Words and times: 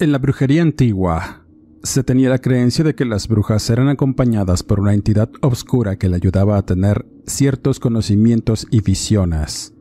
En 0.00 0.12
la 0.12 0.18
brujería 0.18 0.62
antigua, 0.62 1.42
se 1.82 2.02
tenía 2.02 2.30
la 2.30 2.38
creencia 2.38 2.82
de 2.82 2.94
que 2.94 3.04
las 3.04 3.28
brujas 3.28 3.68
eran 3.68 3.88
acompañadas 3.88 4.62
por 4.62 4.80
una 4.80 4.94
entidad 4.94 5.28
oscura 5.42 5.96
que 5.96 6.08
le 6.08 6.16
ayudaba 6.16 6.56
a 6.56 6.64
tener 6.64 7.04
ciertos 7.26 7.80
conocimientos 7.80 8.66
y 8.70 8.80
visiones. 8.80 9.74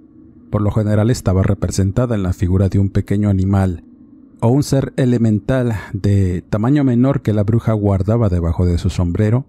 Por 0.52 0.62
lo 0.62 0.72
general 0.72 1.10
estaba 1.10 1.42
representada 1.42 2.16
en 2.16 2.24
la 2.24 2.34
figura 2.34 2.68
de 2.68 2.80
un 2.80 2.90
pequeño 2.90 3.30
animal 3.30 3.86
o 4.42 4.50
un 4.50 4.64
ser 4.64 4.92
elemental 4.98 5.78
de 5.94 6.44
tamaño 6.50 6.84
menor 6.84 7.22
que 7.22 7.32
la 7.32 7.44
bruja 7.44 7.72
guardaba 7.72 8.28
debajo 8.28 8.66
de 8.66 8.78
su 8.78 8.90
sombrero 8.90 9.46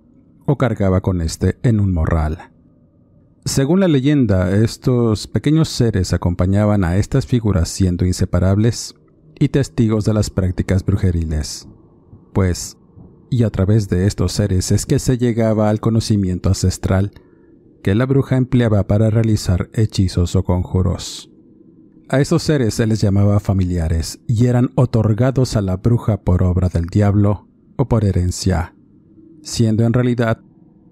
o 0.46 0.56
cargaba 0.56 1.00
con 1.00 1.20
este 1.20 1.58
en 1.64 1.80
un 1.80 1.92
morral. 1.92 2.52
Según 3.44 3.80
la 3.80 3.88
leyenda, 3.88 4.54
estos 4.54 5.26
pequeños 5.26 5.68
seres 5.68 6.12
acompañaban 6.12 6.84
a 6.84 6.96
estas 6.96 7.26
figuras 7.26 7.68
siendo 7.68 8.06
inseparables 8.06 8.94
y 9.40 9.48
testigos 9.48 10.04
de 10.04 10.14
las 10.14 10.30
prácticas 10.30 10.84
brujeriles. 10.84 11.66
Pues, 12.32 12.76
y 13.30 13.42
a 13.42 13.50
través 13.50 13.88
de 13.88 14.06
estos 14.06 14.32
seres 14.32 14.70
es 14.70 14.86
que 14.86 15.00
se 15.00 15.18
llegaba 15.18 15.70
al 15.70 15.80
conocimiento 15.80 16.50
ancestral 16.50 17.10
que 17.82 17.94
la 17.94 18.04
bruja 18.04 18.36
empleaba 18.36 18.86
para 18.86 19.08
realizar 19.08 19.70
hechizos 19.72 20.36
o 20.36 20.44
conjuros. 20.44 21.30
A 22.10 22.20
estos 22.20 22.42
seres 22.42 22.74
se 22.74 22.86
les 22.86 23.00
llamaba 23.00 23.40
familiares 23.40 24.20
y 24.26 24.46
eran 24.46 24.70
otorgados 24.74 25.56
a 25.56 25.62
la 25.62 25.76
bruja 25.76 26.20
por 26.20 26.42
obra 26.42 26.68
del 26.68 26.86
diablo 26.86 27.48
o 27.76 27.88
por 27.88 28.04
herencia, 28.04 28.74
siendo 29.42 29.84
en 29.84 29.94
realidad 29.94 30.40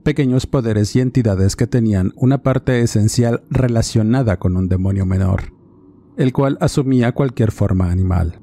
pequeños 0.04 0.46
poderes 0.46 0.96
y 0.96 1.00
entidades 1.00 1.54
que 1.54 1.66
tenían 1.66 2.12
una 2.16 2.42
parte 2.42 2.80
esencial 2.80 3.42
relacionada 3.50 4.38
con 4.38 4.56
un 4.56 4.68
demonio 4.68 5.04
menor 5.04 5.57
el 6.18 6.32
cual 6.32 6.58
asumía 6.60 7.12
cualquier 7.12 7.52
forma 7.52 7.92
animal, 7.92 8.40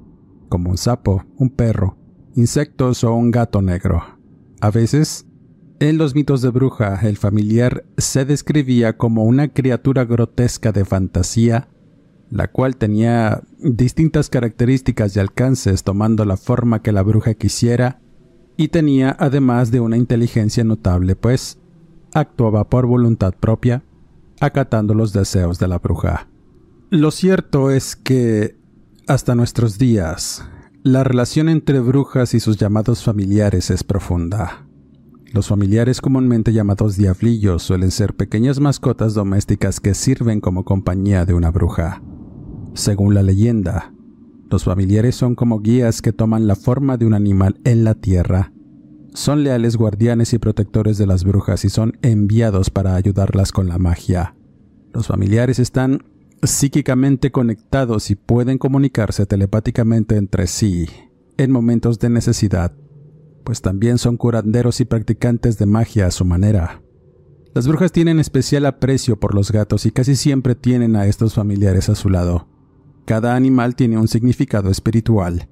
como 0.48 0.70
un 0.70 0.78
sapo, 0.78 1.26
un 1.36 1.50
perro, 1.50 1.98
insectos 2.34 3.04
o 3.04 3.14
un 3.14 3.32
gato 3.32 3.62
negro. 3.62 4.02
A 4.62 4.72
veces, 4.72 5.28
en 5.80 5.98
los 5.98 6.16
mitos 6.16 6.42
de 6.42 6.50
bruja, 6.52 6.98
el 7.04 7.18
familiar 7.18 7.84
se 7.98 8.24
describía 8.24 8.96
como 8.96 9.26
una 9.26 9.50
criatura 9.50 10.06
grotesca 10.06 10.72
de 10.72 10.86
fantasía, 10.86 11.68
la 12.30 12.50
cual 12.50 12.78
tenía 12.78 13.44
distintas 13.60 14.30
características 14.30 15.14
y 15.16 15.20
alcances 15.20 15.84
tomando 15.84 16.24
la 16.24 16.38
forma 16.38 16.82
que 16.82 16.94
la 16.94 17.04
bruja 17.04 17.34
quisiera, 17.34 18.00
y 18.56 18.70
tenía 18.70 19.14
además 19.20 19.70
de 19.70 19.82
una 19.82 19.98
inteligencia 19.98 20.64
notable, 20.64 21.18
pues 21.18 21.60
actuaba 22.14 22.70
por 22.70 22.86
voluntad 22.86 23.34
propia, 23.38 23.84
acatando 24.40 24.94
los 24.94 25.12
deseos 25.12 25.60
de 25.60 25.68
la 25.68 25.80
bruja. 25.80 26.30
Lo 26.96 27.12
cierto 27.12 27.72
es 27.72 27.98
que, 27.98 28.56
hasta 29.06 29.36
nuestros 29.36 29.78
días, 29.78 30.46
la 30.82 31.04
relación 31.04 31.50
entre 31.50 31.82
brujas 31.82 32.34
y 32.34 32.40
sus 32.40 32.56
llamados 32.56 33.04
familiares 33.04 33.70
es 33.70 33.84
profunda. 33.84 34.66
Los 35.34 35.50
familiares 35.50 36.00
comúnmente 36.00 36.54
llamados 36.54 36.96
diablillos 36.96 37.64
suelen 37.64 37.92
ser 37.92 38.16
pequeñas 38.16 38.62
mascotas 38.62 39.14
domésticas 39.14 39.82
que 39.82 39.94
sirven 39.94 40.40
como 40.40 40.64
compañía 40.64 41.26
de 41.26 41.34
una 41.34 41.52
bruja. 41.52 42.02
Según 42.76 43.14
la 43.14 43.24
leyenda, 43.24 43.94
los 44.50 44.64
familiares 44.64 45.16
son 45.16 45.36
como 45.36 45.60
guías 45.60 46.02
que 46.02 46.14
toman 46.14 46.48
la 46.48 46.56
forma 46.56 46.96
de 46.96 47.08
un 47.08 47.14
animal 47.14 47.60
en 47.66 47.84
la 47.84 47.96
tierra. 47.96 48.54
Son 49.14 49.44
leales 49.44 49.76
guardianes 49.76 50.32
y 50.32 50.38
protectores 50.38 50.98
de 50.98 51.08
las 51.08 51.26
brujas 51.26 51.66
y 51.66 51.70
son 51.70 51.98
enviados 52.04 52.70
para 52.70 52.96
ayudarlas 52.96 53.52
con 53.52 53.68
la 53.68 53.80
magia. 53.80 54.38
Los 54.94 55.08
familiares 55.08 55.60
están 55.60 56.15
psíquicamente 56.48 57.32
conectados 57.32 58.12
y 58.12 58.16
pueden 58.16 58.58
comunicarse 58.58 59.26
telepáticamente 59.26 60.18
entre 60.18 60.48
sí 60.48 60.88
en 61.38 61.52
momentos 61.52 62.00
de 62.00 62.10
necesidad, 62.10 62.74
pues 63.44 63.62
también 63.62 63.98
son 63.98 64.18
curanderos 64.18 64.80
y 64.82 64.86
practicantes 64.86 65.58
de 65.58 65.66
magia 65.66 66.08
a 66.08 66.12
su 66.12 66.26
manera. 66.26 66.82
Las 67.54 67.68
brujas 67.68 67.92
tienen 67.92 68.20
especial 68.20 68.66
aprecio 68.66 69.20
por 69.20 69.34
los 69.34 69.52
gatos 69.52 69.86
y 69.86 69.92
casi 69.92 70.16
siempre 70.16 70.56
tienen 70.56 70.96
a 70.96 71.06
estos 71.06 71.36
familiares 71.36 71.88
a 71.90 71.96
su 71.96 72.10
lado. 72.10 72.48
Cada 73.06 73.36
animal 73.36 73.76
tiene 73.76 73.98
un 73.98 74.08
significado 74.08 74.70
espiritual 74.70 75.48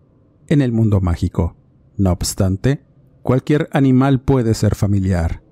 en 0.47 0.61
el 0.61 0.71
mundo 0.71 0.99
mágico. 0.99 1.55
No 1.95 2.11
obstante, 2.11 2.83
cualquier 3.21 3.69
animal 3.71 4.21
puede 4.21 4.53
ser 4.53 4.75
familiar. 4.75 5.43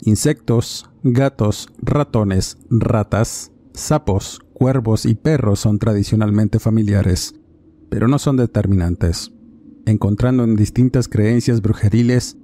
Insectos, 0.00 0.88
gatos, 1.02 1.68
ratones, 1.78 2.58
ratas, 2.70 3.52
sapos, 3.74 4.40
cuervos 4.62 5.06
y 5.06 5.16
perros 5.16 5.58
son 5.58 5.80
tradicionalmente 5.80 6.60
familiares, 6.60 7.34
pero 7.90 8.06
no 8.06 8.20
son 8.20 8.36
determinantes, 8.36 9.32
encontrando 9.86 10.44
en 10.44 10.54
distintas 10.54 11.08
creencias 11.08 11.60
brujeriles 11.62 12.36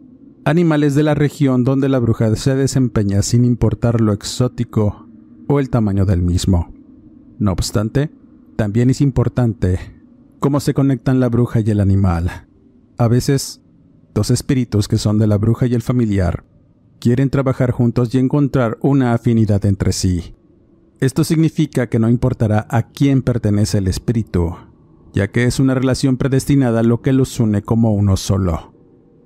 animales 0.44 0.96
de 0.96 1.04
la 1.04 1.14
región 1.14 1.62
donde 1.62 1.88
la 1.88 2.00
bruja 2.00 2.34
se 2.34 2.56
desempeña 2.56 3.22
sin 3.22 3.44
importar 3.44 4.00
lo 4.00 4.12
exótico 4.12 5.06
o 5.46 5.60
el 5.60 5.70
tamaño 5.70 6.06
del 6.06 6.20
mismo. 6.20 6.74
No 7.38 7.52
obstante, 7.52 8.10
también 8.56 8.90
es 8.90 9.00
importante 9.00 9.78
cómo 10.40 10.58
se 10.58 10.74
conectan 10.74 11.20
la 11.20 11.28
bruja 11.28 11.60
y 11.60 11.70
el 11.70 11.78
animal. 11.78 12.48
A 12.96 13.06
veces, 13.06 13.60
dos 14.12 14.32
espíritus 14.32 14.88
que 14.88 14.98
son 14.98 15.18
de 15.18 15.28
la 15.28 15.38
bruja 15.38 15.68
y 15.68 15.74
el 15.74 15.82
familiar 15.82 16.42
quieren 16.98 17.30
trabajar 17.30 17.70
juntos 17.70 18.12
y 18.12 18.18
encontrar 18.18 18.76
una 18.80 19.14
afinidad 19.14 19.64
entre 19.66 19.92
sí. 19.92 20.34
Esto 21.00 21.22
significa 21.22 21.88
que 21.88 22.00
no 22.00 22.08
importará 22.08 22.66
a 22.68 22.88
quién 22.88 23.22
pertenece 23.22 23.78
el 23.78 23.86
espíritu, 23.86 24.56
ya 25.12 25.28
que 25.28 25.44
es 25.44 25.60
una 25.60 25.74
relación 25.74 26.16
predestinada 26.16 26.82
lo 26.82 27.02
que 27.02 27.12
los 27.12 27.38
une 27.38 27.62
como 27.62 27.94
uno 27.94 28.16
solo. 28.16 28.74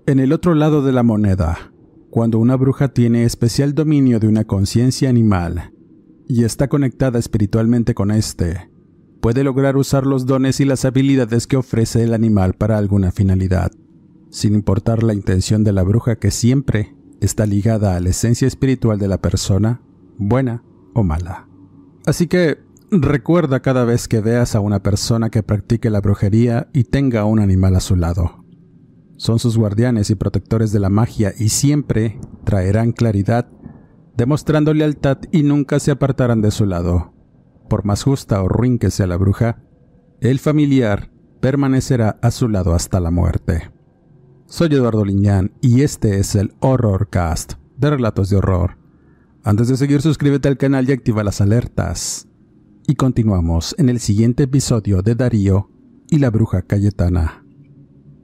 En 0.04 0.20
el 0.20 0.34
otro 0.34 0.54
lado 0.54 0.82
de 0.82 0.92
la 0.92 1.02
moneda, 1.02 1.72
cuando 2.10 2.38
una 2.38 2.56
bruja 2.56 2.88
tiene 2.88 3.24
especial 3.24 3.74
dominio 3.74 4.20
de 4.20 4.28
una 4.28 4.44
conciencia 4.44 5.08
animal 5.08 5.72
y 6.28 6.44
está 6.44 6.68
conectada 6.68 7.18
espiritualmente 7.18 7.94
con 7.94 8.10
éste, 8.10 8.70
puede 9.22 9.42
lograr 9.42 9.78
usar 9.78 10.06
los 10.06 10.26
dones 10.26 10.60
y 10.60 10.66
las 10.66 10.84
habilidades 10.84 11.46
que 11.46 11.56
ofrece 11.56 12.02
el 12.02 12.12
animal 12.12 12.52
para 12.52 12.76
alguna 12.76 13.12
finalidad, 13.12 13.70
sin 14.28 14.54
importar 14.54 15.02
la 15.02 15.14
intención 15.14 15.64
de 15.64 15.72
la 15.72 15.84
bruja 15.84 16.16
que 16.16 16.30
siempre 16.30 16.94
está 17.22 17.46
ligada 17.46 17.96
a 17.96 18.00
la 18.00 18.10
esencia 18.10 18.46
espiritual 18.46 18.98
de 18.98 19.08
la 19.08 19.22
persona, 19.22 19.80
buena 20.18 20.64
o 20.92 21.02
mala. 21.02 21.48
Así 22.04 22.26
que 22.26 22.58
recuerda 22.90 23.60
cada 23.60 23.84
vez 23.84 24.08
que 24.08 24.20
veas 24.20 24.54
a 24.54 24.60
una 24.60 24.82
persona 24.82 25.30
que 25.30 25.42
practique 25.42 25.88
la 25.88 26.00
brujería 26.00 26.68
y 26.72 26.84
tenga 26.84 27.24
un 27.24 27.38
animal 27.38 27.76
a 27.76 27.80
su 27.80 27.96
lado. 27.96 28.44
Son 29.16 29.38
sus 29.38 29.56
guardianes 29.56 30.10
y 30.10 30.16
protectores 30.16 30.72
de 30.72 30.80
la 30.80 30.90
magia 30.90 31.32
y 31.38 31.50
siempre 31.50 32.18
traerán 32.44 32.92
claridad, 32.92 33.48
demostrando 34.16 34.74
lealtad 34.74 35.18
y 35.30 35.44
nunca 35.44 35.78
se 35.78 35.92
apartarán 35.92 36.42
de 36.42 36.50
su 36.50 36.66
lado. 36.66 37.12
Por 37.68 37.84
más 37.84 38.02
justa 38.02 38.42
o 38.42 38.48
ruin 38.48 38.78
que 38.78 38.90
sea 38.90 39.06
la 39.06 39.16
bruja, 39.16 39.62
el 40.20 40.40
familiar 40.40 41.12
permanecerá 41.40 42.18
a 42.20 42.30
su 42.32 42.48
lado 42.48 42.74
hasta 42.74 43.00
la 43.00 43.10
muerte. 43.12 43.70
Soy 44.46 44.68
Eduardo 44.74 45.04
Liñán 45.04 45.52
y 45.60 45.82
este 45.82 46.18
es 46.18 46.34
el 46.34 46.52
Horror 46.60 47.08
Cast 47.08 47.54
de 47.76 47.90
Relatos 47.90 48.28
de 48.28 48.36
Horror. 48.36 48.81
Antes 49.44 49.66
de 49.66 49.76
seguir, 49.76 50.00
suscríbete 50.02 50.48
al 50.48 50.56
canal 50.56 50.88
y 50.88 50.92
activa 50.92 51.24
las 51.24 51.40
alertas. 51.40 52.28
Y 52.86 52.94
continuamos 52.94 53.74
en 53.76 53.88
el 53.88 53.98
siguiente 53.98 54.44
episodio 54.44 55.02
de 55.02 55.16
Darío 55.16 55.68
y 56.08 56.18
la 56.18 56.30
bruja 56.30 56.62
Cayetana. 56.62 57.44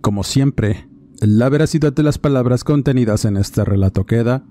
Como 0.00 0.23
siempre, 0.23 0.88
La 1.20 1.49
veracidad 1.49 1.93
de 1.93 2.05
las 2.05 2.17
palabras 2.17 2.62
contenidas 2.62 3.25
en 3.25 3.37
este 3.37 3.65
relato 3.65 4.06
queda 4.06 4.44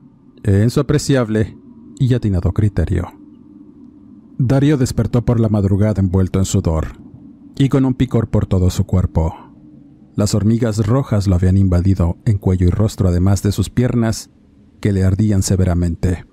en 0.44 0.70
su 0.70 0.82
apreciable 0.82 1.58
y 1.98 2.14
atinado 2.14 2.52
criterio. 2.52 3.08
Darío 4.38 4.76
despertó 4.76 5.24
por 5.24 5.40
la 5.40 5.48
madrugada 5.48 6.02
envuelto 6.02 6.40
en 6.40 6.46
sudor 6.46 6.88
y 7.58 7.70
con 7.70 7.86
un 7.86 7.94
picor 7.94 8.30
por 8.30 8.48
todo 8.48 8.70
su 8.70 8.86
cuerpo. 8.86 9.34
Las 10.16 10.36
hormigas 10.36 10.86
rojas 10.86 11.28
lo 11.28 11.36
habían 11.36 11.56
invadido 11.56 12.18
en 12.26 12.38
cuello 12.38 12.68
y 12.68 12.70
rostro, 12.70 13.08
además 13.08 13.42
de 13.44 13.54
sus 13.54 13.70
piernas, 13.70 14.30
que 14.82 14.92
le 14.92 15.06
ardían 15.06 15.44
severamente. 15.44 16.26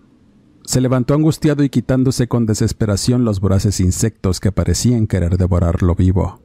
Se 0.65 0.81
levantó 0.81 1.15
angustiado 1.15 1.63
y 1.63 1.69
quitándose 1.69 2.27
con 2.27 2.47
desesperación 2.47 3.25
los 3.25 3.41
voraces 3.41 3.81
insectos 3.81 4.41
que 4.41 4.53
parecían 4.53 5.07
querer 5.07 5.37
devorarlo 5.37 5.95
vivo. 5.95 6.43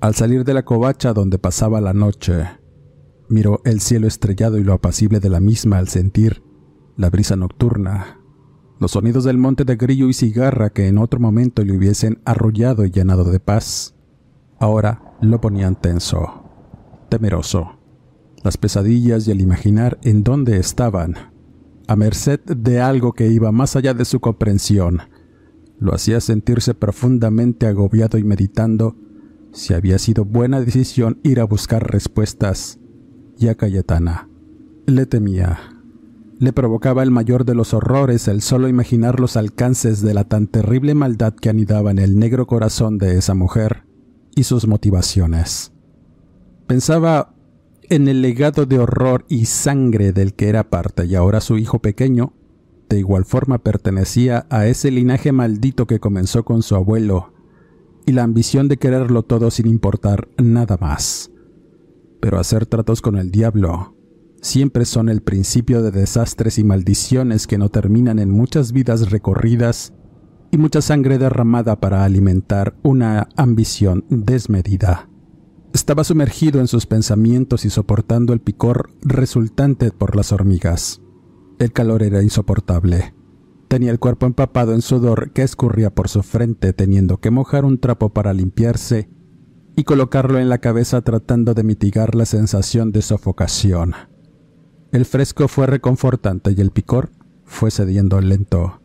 Al 0.00 0.14
salir 0.14 0.44
de 0.44 0.54
la 0.54 0.64
covacha 0.64 1.12
donde 1.12 1.38
pasaba 1.38 1.80
la 1.80 1.92
noche, 1.92 2.46
miró 3.28 3.60
el 3.64 3.80
cielo 3.80 4.06
estrellado 4.06 4.58
y 4.58 4.64
lo 4.64 4.72
apacible 4.72 5.20
de 5.20 5.28
la 5.28 5.40
misma 5.40 5.78
al 5.78 5.88
sentir 5.88 6.42
la 6.96 7.10
brisa 7.10 7.36
nocturna 7.36 8.20
los 8.80 8.92
sonidos 8.92 9.24
del 9.24 9.36
monte 9.36 9.64
de 9.64 9.76
grillo 9.76 10.08
y 10.08 10.14
cigarra 10.14 10.70
que 10.70 10.88
en 10.88 10.96
otro 10.96 11.20
momento 11.20 11.62
le 11.62 11.76
hubiesen 11.76 12.22
arrollado 12.24 12.86
y 12.86 12.90
llenado 12.90 13.24
de 13.24 13.38
paz, 13.38 13.94
ahora 14.58 15.14
lo 15.20 15.38
ponían 15.38 15.78
tenso, 15.78 16.44
temeroso. 17.10 17.78
Las 18.42 18.56
pesadillas 18.56 19.28
y 19.28 19.32
el 19.32 19.42
imaginar 19.42 19.98
en 20.02 20.24
dónde 20.24 20.56
estaban, 20.56 21.29
a 21.90 21.96
merced 21.96 22.38
de 22.44 22.80
algo 22.80 23.14
que 23.14 23.26
iba 23.26 23.50
más 23.50 23.74
allá 23.74 23.94
de 23.94 24.04
su 24.04 24.20
comprensión, 24.20 25.00
lo 25.80 25.92
hacía 25.92 26.20
sentirse 26.20 26.72
profundamente 26.72 27.66
agobiado 27.66 28.16
y 28.16 28.22
meditando 28.22 28.94
si 29.52 29.74
había 29.74 29.98
sido 29.98 30.24
buena 30.24 30.60
decisión 30.60 31.18
ir 31.24 31.40
a 31.40 31.44
buscar 31.44 31.90
respuestas, 31.90 32.78
y 33.36 33.48
a 33.48 33.56
Cayetana 33.56 34.28
le 34.86 35.04
temía. 35.04 35.58
Le 36.38 36.52
provocaba 36.52 37.02
el 37.02 37.10
mayor 37.10 37.44
de 37.44 37.56
los 37.56 37.74
horrores 37.74 38.28
el 38.28 38.40
solo 38.40 38.68
imaginar 38.68 39.18
los 39.18 39.36
alcances 39.36 40.00
de 40.00 40.14
la 40.14 40.22
tan 40.22 40.46
terrible 40.46 40.94
maldad 40.94 41.34
que 41.34 41.50
anidaba 41.50 41.90
en 41.90 41.98
el 41.98 42.20
negro 42.20 42.46
corazón 42.46 42.98
de 42.98 43.18
esa 43.18 43.34
mujer 43.34 43.82
y 44.36 44.44
sus 44.44 44.68
motivaciones. 44.68 45.72
Pensaba 46.68 47.34
en 47.90 48.06
el 48.06 48.22
legado 48.22 48.66
de 48.66 48.78
horror 48.78 49.24
y 49.28 49.46
sangre 49.46 50.12
del 50.12 50.34
que 50.34 50.48
era 50.48 50.70
parte 50.70 51.06
y 51.06 51.16
ahora 51.16 51.40
su 51.40 51.58
hijo 51.58 51.80
pequeño, 51.80 52.32
de 52.88 53.00
igual 53.00 53.24
forma 53.24 53.58
pertenecía 53.58 54.46
a 54.48 54.66
ese 54.66 54.92
linaje 54.92 55.32
maldito 55.32 55.88
que 55.88 55.98
comenzó 55.98 56.44
con 56.44 56.62
su 56.62 56.76
abuelo 56.76 57.32
y 58.06 58.12
la 58.12 58.22
ambición 58.22 58.68
de 58.68 58.76
quererlo 58.76 59.24
todo 59.24 59.50
sin 59.50 59.66
importar 59.66 60.28
nada 60.38 60.78
más. 60.80 61.32
Pero 62.20 62.38
hacer 62.38 62.64
tratos 62.64 63.02
con 63.02 63.16
el 63.16 63.32
diablo 63.32 63.96
siempre 64.40 64.84
son 64.84 65.08
el 65.08 65.20
principio 65.20 65.82
de 65.82 65.90
desastres 65.90 66.58
y 66.58 66.64
maldiciones 66.64 67.48
que 67.48 67.58
no 67.58 67.70
terminan 67.70 68.20
en 68.20 68.30
muchas 68.30 68.70
vidas 68.70 69.10
recorridas 69.10 69.92
y 70.52 70.58
mucha 70.58 70.80
sangre 70.80 71.18
derramada 71.18 71.80
para 71.80 72.04
alimentar 72.04 72.76
una 72.84 73.28
ambición 73.36 74.04
desmedida. 74.08 75.08
Estaba 75.72 76.02
sumergido 76.02 76.60
en 76.60 76.66
sus 76.66 76.86
pensamientos 76.86 77.64
y 77.64 77.70
soportando 77.70 78.32
el 78.32 78.40
picor 78.40 78.90
resultante 79.02 79.92
por 79.92 80.16
las 80.16 80.32
hormigas. 80.32 81.00
El 81.58 81.72
calor 81.72 82.02
era 82.02 82.22
insoportable. 82.22 83.14
Tenía 83.68 83.92
el 83.92 84.00
cuerpo 84.00 84.26
empapado 84.26 84.74
en 84.74 84.82
sudor 84.82 85.30
que 85.32 85.42
escurría 85.42 85.94
por 85.94 86.08
su 86.08 86.24
frente 86.24 86.72
teniendo 86.72 87.18
que 87.18 87.30
mojar 87.30 87.64
un 87.64 87.78
trapo 87.78 88.08
para 88.10 88.34
limpiarse 88.34 89.08
y 89.76 89.84
colocarlo 89.84 90.40
en 90.40 90.48
la 90.48 90.58
cabeza 90.58 91.02
tratando 91.02 91.54
de 91.54 91.62
mitigar 91.62 92.16
la 92.16 92.24
sensación 92.24 92.90
de 92.90 93.02
sofocación. 93.02 93.94
El 94.90 95.04
fresco 95.04 95.46
fue 95.46 95.68
reconfortante 95.68 96.52
y 96.56 96.60
el 96.60 96.72
picor 96.72 97.10
fue 97.44 97.70
cediendo 97.70 98.20
lento. 98.20 98.80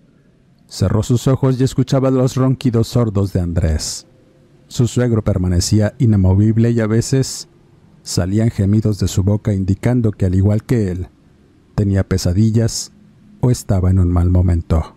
Cerró 0.68 1.02
sus 1.02 1.28
ojos 1.28 1.60
y 1.60 1.64
escuchaba 1.64 2.12
los 2.12 2.36
ronquidos 2.36 2.90
sordos 2.90 3.34
de 3.34 3.40
Andrés. 3.40 4.06
Su 4.68 4.88
suegro 4.88 5.24
permanecía 5.24 5.96
inamovible 6.00 6.72
y 6.72 6.80
a 6.80 6.88
veces 6.88 7.48
salían 8.04 8.50
gemidos 8.50 9.00
de 9.00 9.08
su 9.08 9.24
boca 9.24 9.54
indicando 9.54 10.12
que 10.12 10.26
al 10.26 10.36
igual 10.36 10.64
que 10.64 10.92
él, 10.92 11.08
tenía 11.76 12.08
pesadillas 12.08 12.92
o 13.42 13.52
estaba 13.52 13.90
en 13.90 14.00
un 14.00 14.12
mal 14.12 14.30
momento. 14.30 14.96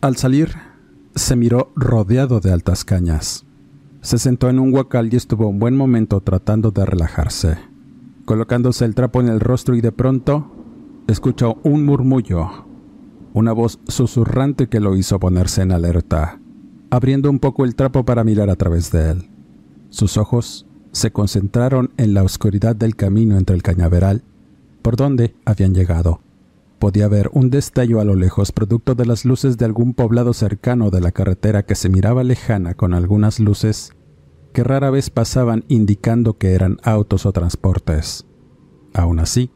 Al 0.00 0.16
salir, 0.16 0.54
se 1.14 1.36
miró 1.36 1.72
rodeado 1.76 2.40
de 2.40 2.52
altas 2.52 2.84
cañas. 2.84 3.44
Se 4.00 4.18
sentó 4.18 4.48
en 4.48 4.58
un 4.58 4.72
huacal 4.72 5.12
y 5.12 5.16
estuvo 5.16 5.48
un 5.48 5.58
buen 5.58 5.76
momento 5.76 6.20
tratando 6.20 6.70
de 6.70 6.84
relajarse 6.84 7.58
colocándose 8.26 8.84
el 8.84 8.94
trapo 8.94 9.20
en 9.20 9.28
el 9.28 9.40
rostro 9.40 9.74
y 9.74 9.80
de 9.80 9.92
pronto 9.92 10.52
escuchó 11.06 11.58
un 11.62 11.86
murmullo, 11.86 12.66
una 13.32 13.52
voz 13.52 13.78
susurrante 13.86 14.68
que 14.68 14.80
lo 14.80 14.96
hizo 14.96 15.18
ponerse 15.18 15.62
en 15.62 15.72
alerta, 15.72 16.40
abriendo 16.90 17.30
un 17.30 17.38
poco 17.38 17.64
el 17.64 17.74
trapo 17.74 18.04
para 18.04 18.24
mirar 18.24 18.50
a 18.50 18.56
través 18.56 18.90
de 18.92 19.10
él. 19.10 19.30
Sus 19.90 20.16
ojos 20.16 20.66
se 20.92 21.10
concentraron 21.10 21.90
en 21.96 22.14
la 22.14 22.22
oscuridad 22.22 22.74
del 22.74 22.96
camino 22.96 23.36
entre 23.36 23.56
el 23.56 23.62
cañaveral 23.62 24.22
por 24.82 24.96
donde 24.96 25.34
habían 25.44 25.74
llegado. 25.74 26.20
Podía 26.78 27.08
ver 27.08 27.28
un 27.32 27.50
destello 27.50 28.00
a 28.00 28.04
lo 28.04 28.14
lejos 28.14 28.52
producto 28.52 28.94
de 28.94 29.04
las 29.04 29.24
luces 29.24 29.58
de 29.58 29.64
algún 29.64 29.94
poblado 29.94 30.32
cercano 30.32 30.90
de 30.90 31.00
la 31.00 31.10
carretera 31.10 31.64
que 31.64 31.74
se 31.74 31.88
miraba 31.88 32.22
lejana 32.22 32.74
con 32.74 32.94
algunas 32.94 33.40
luces 33.40 33.90
que 34.52 34.62
rara 34.62 34.90
vez 34.90 35.10
pasaban 35.10 35.64
indicando 35.68 36.38
que 36.38 36.52
eran 36.52 36.78
autos 36.84 37.26
o 37.26 37.32
transportes. 37.32 38.26
Aún 38.94 39.18
así, 39.18 39.50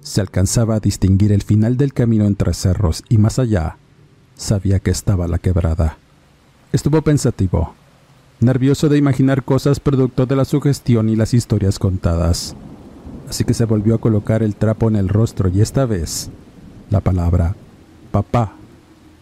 se 0.00 0.20
alcanzaba 0.20 0.74
a 0.74 0.80
distinguir 0.80 1.32
el 1.32 1.42
final 1.42 1.76
del 1.76 1.94
camino 1.94 2.26
entre 2.26 2.52
cerros 2.52 3.04
y 3.08 3.16
más 3.16 3.38
allá, 3.38 3.78
sabía 4.34 4.80
que 4.80 4.90
estaba 4.90 5.26
la 5.26 5.38
quebrada. 5.38 5.96
Estuvo 6.74 7.02
pensativo, 7.02 7.72
nervioso 8.40 8.88
de 8.88 8.98
imaginar 8.98 9.44
cosas 9.44 9.78
producto 9.78 10.26
de 10.26 10.34
la 10.34 10.44
sugestión 10.44 11.08
y 11.08 11.14
las 11.14 11.32
historias 11.32 11.78
contadas. 11.78 12.56
Así 13.28 13.44
que 13.44 13.54
se 13.54 13.64
volvió 13.64 13.94
a 13.94 14.00
colocar 14.00 14.42
el 14.42 14.56
trapo 14.56 14.88
en 14.88 14.96
el 14.96 15.08
rostro 15.08 15.48
y 15.48 15.60
esta 15.60 15.86
vez 15.86 16.30
la 16.90 16.98
palabra 16.98 17.54
papá 18.10 18.54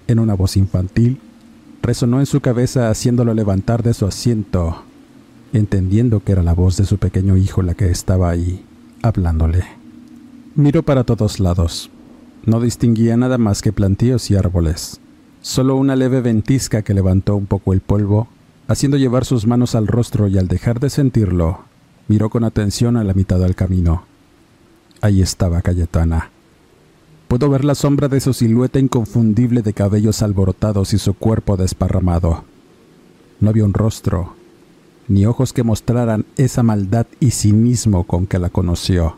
en 0.06 0.18
una 0.18 0.32
voz 0.32 0.56
infantil 0.56 1.20
resonó 1.82 2.20
en 2.20 2.26
su 2.26 2.40
cabeza 2.40 2.88
haciéndolo 2.88 3.34
levantar 3.34 3.82
de 3.82 3.92
su 3.92 4.06
asiento 4.06 4.82
entendiendo 5.52 6.20
que 6.20 6.32
era 6.32 6.42
la 6.42 6.54
voz 6.54 6.78
de 6.78 6.86
su 6.86 6.96
pequeño 6.96 7.36
hijo 7.36 7.60
la 7.60 7.74
que 7.74 7.90
estaba 7.90 8.30
ahí, 8.30 8.64
hablándole. 9.02 9.62
Miró 10.54 10.84
para 10.84 11.04
todos 11.04 11.38
lados. 11.38 11.90
No 12.46 12.62
distinguía 12.62 13.18
nada 13.18 13.36
más 13.36 13.60
que 13.60 13.74
plantíos 13.74 14.30
y 14.30 14.36
árboles. 14.36 15.01
Solo 15.42 15.74
una 15.74 15.96
leve 15.96 16.20
ventisca 16.20 16.82
que 16.82 16.94
levantó 16.94 17.34
un 17.34 17.46
poco 17.46 17.72
el 17.72 17.80
polvo, 17.80 18.28
haciendo 18.68 18.96
llevar 18.96 19.24
sus 19.24 19.44
manos 19.44 19.74
al 19.74 19.88
rostro 19.88 20.28
y 20.28 20.38
al 20.38 20.46
dejar 20.46 20.78
de 20.78 20.88
sentirlo, 20.88 21.64
miró 22.06 22.30
con 22.30 22.44
atención 22.44 22.96
a 22.96 23.02
la 23.02 23.12
mitad 23.12 23.40
del 23.40 23.56
camino. 23.56 24.04
Ahí 25.00 25.20
estaba 25.20 25.60
Cayetana. 25.60 26.30
Pudo 27.26 27.50
ver 27.50 27.64
la 27.64 27.74
sombra 27.74 28.06
de 28.06 28.20
su 28.20 28.32
silueta 28.32 28.78
inconfundible 28.78 29.62
de 29.62 29.72
cabellos 29.72 30.22
alborotados 30.22 30.94
y 30.94 30.98
su 30.98 31.14
cuerpo 31.14 31.56
desparramado. 31.56 32.44
No 33.40 33.50
había 33.50 33.64
un 33.64 33.74
rostro, 33.74 34.34
ni 35.08 35.26
ojos 35.26 35.52
que 35.52 35.64
mostraran 35.64 36.24
esa 36.36 36.62
maldad 36.62 37.06
y 37.18 37.32
cinismo 37.32 38.04
con 38.04 38.28
que 38.28 38.38
la 38.38 38.50
conoció. 38.50 39.16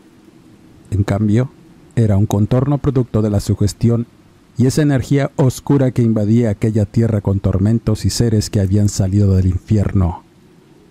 En 0.89 1.03
cambio, 1.03 1.51
era 1.95 2.17
un 2.17 2.25
contorno 2.25 2.79
producto 2.79 3.21
de 3.21 3.29
la 3.29 3.41
sugestión 3.41 4.07
y 4.57 4.67
esa 4.67 4.81
energía 4.81 5.31
oscura 5.35 5.91
que 5.91 6.01
invadía 6.01 6.49
aquella 6.49 6.85
tierra 6.85 7.21
con 7.21 7.39
tormentos 7.39 8.05
y 8.05 8.09
seres 8.09 8.49
que 8.49 8.61
habían 8.61 8.89
salido 8.89 9.35
del 9.35 9.47
infierno. 9.47 10.23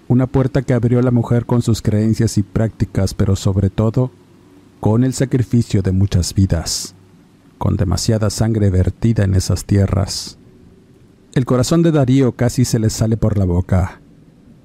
Una 0.07 0.27
puerta 0.27 0.63
que 0.63 0.75
abrió 0.75 1.01
la 1.01 1.11
mujer 1.11 1.47
con 1.47 1.63
sus 1.63 1.81
creencias 1.81 2.37
y 2.37 2.43
prácticas, 2.43 3.15
pero 3.15 3.37
sobre 3.37 3.71
todo 3.71 4.11
con 4.81 5.03
el 5.03 5.15
sacrificio 5.15 5.81
de 5.81 5.93
muchas 5.93 6.35
vidas, 6.35 6.95
con 7.57 7.77
demasiada 7.77 8.29
sangre 8.29 8.69
vertida 8.69 9.25
en 9.25 9.35
esas 9.35 9.65
tierras. 9.65 10.37
El 11.33 11.47
corazón 11.47 11.83
de 11.83 11.91
Darío 11.91 12.33
casi 12.33 12.67
se 12.67 12.79
le 12.79 12.91
sale 12.91 13.17
por 13.17 13.39
la 13.39 13.47
boca. 13.47 14.03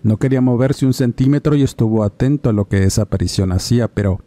No 0.04 0.18
quería 0.18 0.42
moverse 0.42 0.86
un 0.86 0.94
centímetro 0.94 1.56
y 1.56 1.64
estuvo 1.64 2.04
atento 2.04 2.50
a 2.50 2.54
lo 2.54 2.68
que 2.68 2.84
esa 2.84 3.04
aparición 3.04 3.54
hacía, 3.54 3.88
pero 3.88 4.20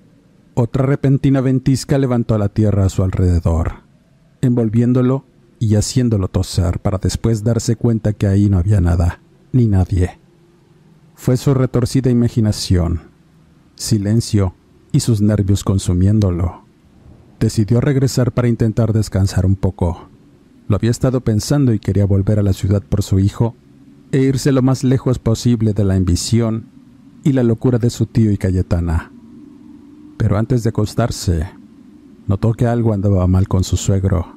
otra 0.54 0.86
repentina 0.86 1.42
ventisca 1.42 1.98
levantó 1.98 2.38
la 2.38 2.48
tierra 2.48 2.86
a 2.86 2.88
su 2.88 3.02
alrededor, 3.02 3.81
envolviéndolo 4.42 5.24
y 5.58 5.76
haciéndolo 5.76 6.28
toser 6.28 6.80
para 6.80 6.98
después 6.98 7.44
darse 7.44 7.76
cuenta 7.76 8.12
que 8.12 8.26
ahí 8.26 8.50
no 8.50 8.58
había 8.58 8.80
nada, 8.80 9.20
ni 9.52 9.66
nadie. 9.66 10.18
Fue 11.14 11.36
su 11.36 11.54
retorcida 11.54 12.10
imaginación, 12.10 13.02
silencio 13.76 14.54
y 14.90 15.00
sus 15.00 15.20
nervios 15.20 15.62
consumiéndolo. 15.62 16.64
Decidió 17.38 17.80
regresar 17.80 18.32
para 18.32 18.48
intentar 18.48 18.92
descansar 18.92 19.46
un 19.46 19.56
poco. 19.56 20.08
Lo 20.68 20.76
había 20.76 20.90
estado 20.90 21.20
pensando 21.20 21.72
y 21.72 21.78
quería 21.78 22.06
volver 22.06 22.38
a 22.38 22.42
la 22.42 22.52
ciudad 22.52 22.82
por 22.82 23.02
su 23.02 23.20
hijo 23.20 23.54
e 24.10 24.18
irse 24.18 24.52
lo 24.52 24.62
más 24.62 24.84
lejos 24.84 25.18
posible 25.18 25.72
de 25.72 25.84
la 25.84 25.94
ambición 25.94 26.66
y 27.24 27.32
la 27.32 27.44
locura 27.44 27.78
de 27.78 27.90
su 27.90 28.06
tío 28.06 28.32
y 28.32 28.36
Cayetana. 28.36 29.12
Pero 30.16 30.38
antes 30.38 30.62
de 30.64 30.70
acostarse, 30.70 31.48
notó 32.26 32.52
que 32.52 32.66
algo 32.66 32.92
andaba 32.92 33.26
mal 33.26 33.48
con 33.48 33.64
su 33.64 33.76
suegro. 33.76 34.36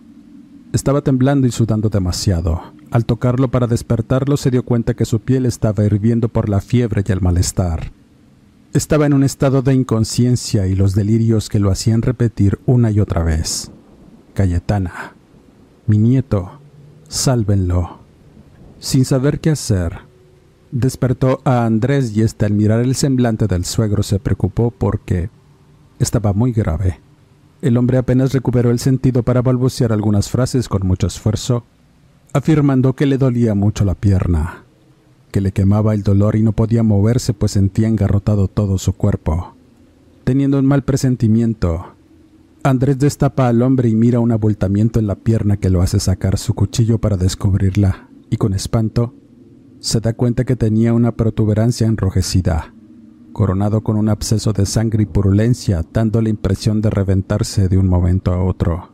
Estaba 0.74 1.02
temblando 1.02 1.48
y 1.48 1.52
sudando 1.52 1.90
demasiado. 1.90 2.62
Al 2.92 3.06
tocarlo 3.06 3.50
para 3.50 3.68
despertarlo 3.68 4.38
se 4.38 4.52
dio 4.52 4.64
cuenta 4.64 4.94
que 4.94 5.06
su 5.06 5.20
piel 5.20 5.46
estaba 5.46 5.84
hirviendo 5.84 6.30
por 6.30 6.50
la 6.50 6.62
fiebre 6.62 7.04
y 7.08 7.12
el 7.12 7.22
malestar. 7.22 7.92
Estaba 8.74 9.06
en 9.06 9.14
un 9.14 9.24
estado 9.24 9.62
de 9.62 9.74
inconsciencia 9.74 10.68
y 10.68 10.76
los 10.76 10.96
delirios 10.96 11.50
que 11.50 11.60
lo 11.60 11.72
hacían 11.72 12.02
repetir 12.02 12.60
una 12.66 12.92
y 12.92 13.00
otra 13.00 13.24
vez. 13.24 13.72
Cayetana, 14.34 15.16
mi 15.88 15.98
nieto, 15.98 16.60
sálvenlo. 17.08 18.00
Sin 18.80 19.06
saber 19.06 19.40
qué 19.40 19.52
hacer, 19.52 20.00
despertó 20.72 21.40
a 21.46 21.66
Andrés 21.66 22.16
y 22.18 22.22
este 22.22 22.46
al 22.46 22.54
mirar 22.54 22.82
el 22.82 22.96
semblante 22.96 23.48
del 23.48 23.64
suegro 23.64 24.04
se 24.04 24.20
preocupó 24.20 24.72
porque 24.72 25.30
estaba 26.00 26.34
muy 26.34 26.52
grave. 26.52 27.00
El 27.66 27.78
hombre 27.78 27.98
apenas 27.98 28.32
recuperó 28.32 28.70
el 28.70 28.78
sentido 28.78 29.24
para 29.24 29.42
balbucear 29.42 29.92
algunas 29.92 30.30
frases 30.30 30.70
con 30.70 30.86
mucho 30.86 31.08
esfuerzo, 31.08 31.64
afirmando 32.32 32.94
que 32.94 33.08
le 33.08 33.18
dolía 33.18 33.56
mucho 33.56 33.84
la 33.86 33.96
pierna, 33.96 34.66
que 35.32 35.42
le 35.42 35.52
quemaba 35.52 35.96
el 35.96 36.04
dolor 36.04 36.36
y 36.36 36.44
no 36.44 36.52
podía 36.52 36.84
moverse 36.84 37.34
pues 37.34 37.54
sentía 37.54 37.88
engarrotado 37.88 38.48
todo 38.48 38.78
su 38.78 38.94
cuerpo. 38.94 39.56
Teniendo 40.26 40.60
un 40.60 40.68
mal 40.68 40.84
presentimiento, 40.84 41.96
Andrés 42.62 43.00
destapa 43.00 43.48
al 43.48 43.64
hombre 43.64 43.90
y 43.90 43.96
mira 43.96 44.20
un 44.20 44.32
abultamiento 44.32 45.00
en 45.00 45.08
la 45.08 45.16
pierna 45.16 45.58
que 45.58 45.72
lo 45.72 45.82
hace 45.82 46.00
sacar 46.00 46.38
su 46.38 46.54
cuchillo 46.54 47.00
para 47.00 47.18
descubrirla, 47.18 48.10
y 48.30 48.38
con 48.38 48.54
espanto, 48.54 49.16
se 49.80 50.02
da 50.02 50.14
cuenta 50.14 50.44
que 50.44 50.56
tenía 50.56 50.94
una 50.94 51.14
protuberancia 51.14 51.88
enrojecida 51.88 52.75
coronado 53.36 53.82
con 53.82 53.98
un 53.98 54.08
absceso 54.08 54.54
de 54.54 54.66
sangre 54.66 55.04
y 55.04 55.06
purulencia, 55.06 55.84
dando 55.92 56.22
la 56.22 56.30
impresión 56.30 56.80
de 56.80 56.90
reventarse 56.90 57.68
de 57.68 57.78
un 57.78 57.86
momento 57.86 58.32
a 58.32 58.42
otro. 58.42 58.94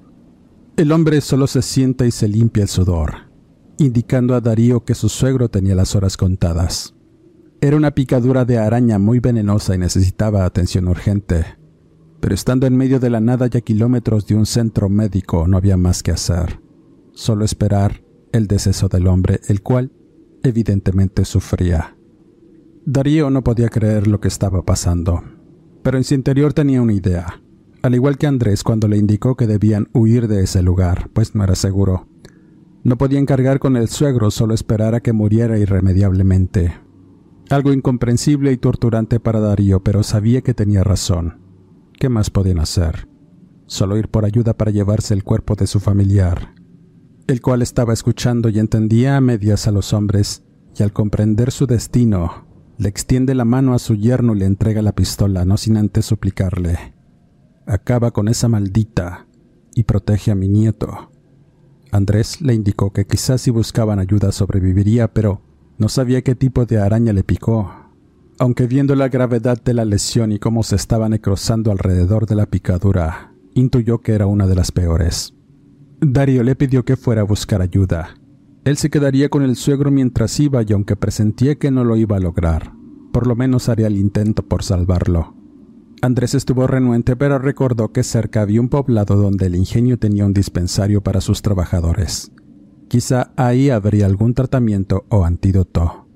El 0.78 0.92
hombre 0.92 1.22
solo 1.22 1.46
se 1.46 1.62
sienta 1.62 2.08
y 2.08 2.12
se 2.12 2.28
limpia 2.28 2.64
el 2.64 2.68
sudor, 2.68 3.30
indicando 3.78 4.34
a 4.34 4.42
Darío 4.42 4.84
que 4.84 4.96
su 4.96 5.10
suegro 5.10 5.50
tenía 5.50 5.76
las 5.76 5.96
horas 5.96 6.18
contadas. 6.18 6.96
Era 7.62 7.78
una 7.78 7.92
picadura 7.92 8.44
de 8.44 8.58
araña 8.58 8.98
muy 8.98 9.20
venenosa 9.20 9.76
y 9.76 9.78
necesitaba 9.78 10.44
atención 10.44 10.88
urgente, 10.88 11.46
pero 12.20 12.34
estando 12.34 12.66
en 12.66 12.76
medio 12.76 13.00
de 13.00 13.12
la 13.12 13.20
nada 13.20 13.48
y 13.54 13.56
a 13.56 13.62
kilómetros 13.62 14.26
de 14.26 14.34
un 14.34 14.48
centro 14.48 14.90
médico 14.90 15.48
no 15.48 15.58
había 15.58 15.78
más 15.78 16.02
que 16.02 16.10
hacer, 16.10 16.60
solo 17.14 17.46
esperar 17.46 18.04
el 18.32 18.48
deceso 18.48 18.88
del 18.88 19.06
hombre, 19.06 19.40
el 19.50 19.62
cual 19.62 19.92
evidentemente 20.42 21.26
sufría. 21.26 21.96
Darío 22.86 23.30
no 23.30 23.44
podía 23.44 23.70
creer 23.70 24.08
lo 24.08 24.20
que 24.20 24.28
estaba 24.28 24.64
pasando, 24.64 25.24
pero 25.84 25.98
en 25.98 26.04
su 26.04 26.16
interior 26.16 26.54
tenía 26.54 26.82
una 26.82 26.94
idea, 26.94 27.42
al 27.84 27.96
igual 27.96 28.18
que 28.18 28.28
Andrés 28.28 28.64
cuando 28.64 28.88
le 28.88 28.98
indicó 28.98 29.36
que 29.36 29.48
debían 29.48 29.90
huir 29.94 30.28
de 30.28 30.44
ese 30.44 30.62
lugar, 30.62 31.10
pues 31.14 31.34
no 31.36 31.44
era 31.44 31.56
seguro. 31.56 32.08
No 32.84 32.98
podían 32.98 33.26
cargar 33.26 33.60
con 33.60 33.76
el 33.76 33.88
suegro, 33.88 34.32
solo 34.32 34.54
esperar 34.54 34.96
a 34.96 35.02
que 35.02 35.14
muriera 35.14 35.58
irremediablemente. 35.58 36.74
Algo 37.50 37.74
incomprensible 37.74 38.52
y 38.52 38.58
torturante 38.58 39.20
para 39.20 39.40
Darío, 39.40 39.84
pero 39.84 40.04
sabía 40.04 40.42
que 40.42 40.54
tenía 40.54 40.84
razón. 40.84 41.40
¿Qué 42.00 42.10
más 42.10 42.30
podían 42.30 42.60
hacer? 42.60 43.08
Solo 43.68 43.98
ir 43.98 44.10
por 44.10 44.26
ayuda 44.26 44.56
para 44.56 44.72
llevarse 44.72 45.14
el 45.14 45.24
cuerpo 45.24 45.56
de 45.56 45.68
su 45.68 45.80
familiar, 45.80 46.56
el 47.28 47.42
cual 47.42 47.62
estaba 47.62 47.94
escuchando 47.94 48.50
y 48.50 48.60
entendía 48.60 49.18
a 49.18 49.22
medias 49.22 49.68
a 49.68 49.72
los 49.72 49.94
hombres, 49.94 50.44
y 50.78 50.84
al 50.84 50.94
comprender 50.94 51.52
su 51.52 51.68
destino, 51.68 52.51
le 52.82 52.90
extiende 52.90 53.36
la 53.36 53.46
mano 53.46 53.76
a 53.76 53.80
su 53.80 53.94
yerno 53.94 54.34
y 54.34 54.40
le 54.40 54.46
entrega 54.46 54.82
la 54.82 54.96
pistola, 54.96 55.46
no 55.46 55.56
sin 55.56 55.78
antes 55.78 56.04
suplicarle. 56.04 56.96
Acaba 57.68 58.10
con 58.10 58.28
esa 58.28 58.48
maldita 58.48 59.28
y 59.76 59.84
protege 59.84 60.32
a 60.32 60.36
mi 60.36 60.48
nieto. 60.48 61.12
Andrés 61.92 62.42
le 62.42 62.56
indicó 62.56 62.92
que 62.92 63.06
quizás 63.06 63.42
si 63.42 63.52
buscaban 63.52 64.00
ayuda 64.00 64.32
sobreviviría, 64.32 65.14
pero 65.14 65.44
no 65.78 65.90
sabía 65.90 66.24
qué 66.24 66.34
tipo 66.34 66.66
de 66.66 66.80
araña 66.80 67.14
le 67.14 67.24
picó. 67.24 67.72
Aunque 68.40 68.66
viendo 68.66 68.96
la 68.96 69.10
gravedad 69.10 69.62
de 69.62 69.76
la 69.76 69.86
lesión 69.86 70.32
y 70.32 70.40
cómo 70.40 70.64
se 70.64 70.76
estaba 70.76 71.08
necrosando 71.08 71.70
alrededor 71.70 72.26
de 72.26 72.34
la 72.34 72.48
picadura, 72.48 73.32
intuyó 73.54 74.00
que 74.00 74.14
era 74.14 74.26
una 74.26 74.48
de 74.48 74.56
las 74.56 74.72
peores. 74.72 75.36
Darío 76.00 76.42
le 76.42 76.56
pidió 76.56 76.84
que 76.84 76.98
fuera 76.98 77.22
a 77.22 77.26
buscar 77.26 77.62
ayuda, 77.62 78.16
él 78.64 78.78
se 78.78 78.90
quedaría 78.90 79.30
con 79.30 79.44
el 79.44 79.56
suegro 79.56 79.90
mientras 79.90 80.40
iba 80.40 80.62
y 80.62 80.74
aunque 80.74 80.96
presentía 80.96 81.56
que 81.56 81.72
no 81.72 81.84
lo 81.84 81.96
iba 81.96 82.18
a 82.18 82.20
lograr, 82.20 82.74
por 83.12 83.26
lo 83.26 83.36
menos 83.36 83.70
haría 83.70 83.88
el 83.88 83.98
intento 83.98 84.44
por 84.44 84.64
salvarlo. 84.64 85.36
Andrés 86.04 86.34
estuvo 86.36 86.68
renuente 86.68 87.16
pero 87.16 87.40
recordó 87.40 87.92
que 87.92 88.04
cerca 88.04 88.42
había 88.42 88.62
un 88.62 88.70
poblado 88.70 89.16
donde 89.16 89.48
el 89.48 89.56
ingenio 89.56 89.98
tenía 89.98 90.26
un 90.26 90.34
dispensario 90.34 91.02
para 91.02 91.22
sus 91.22 91.42
trabajadores. 91.42 92.32
Quizá 92.88 93.32
ahí 93.36 93.70
habría 93.70 94.06
algún 94.06 94.34
tratamiento 94.34 95.06
o 95.10 95.26
antídoto. 95.26 96.08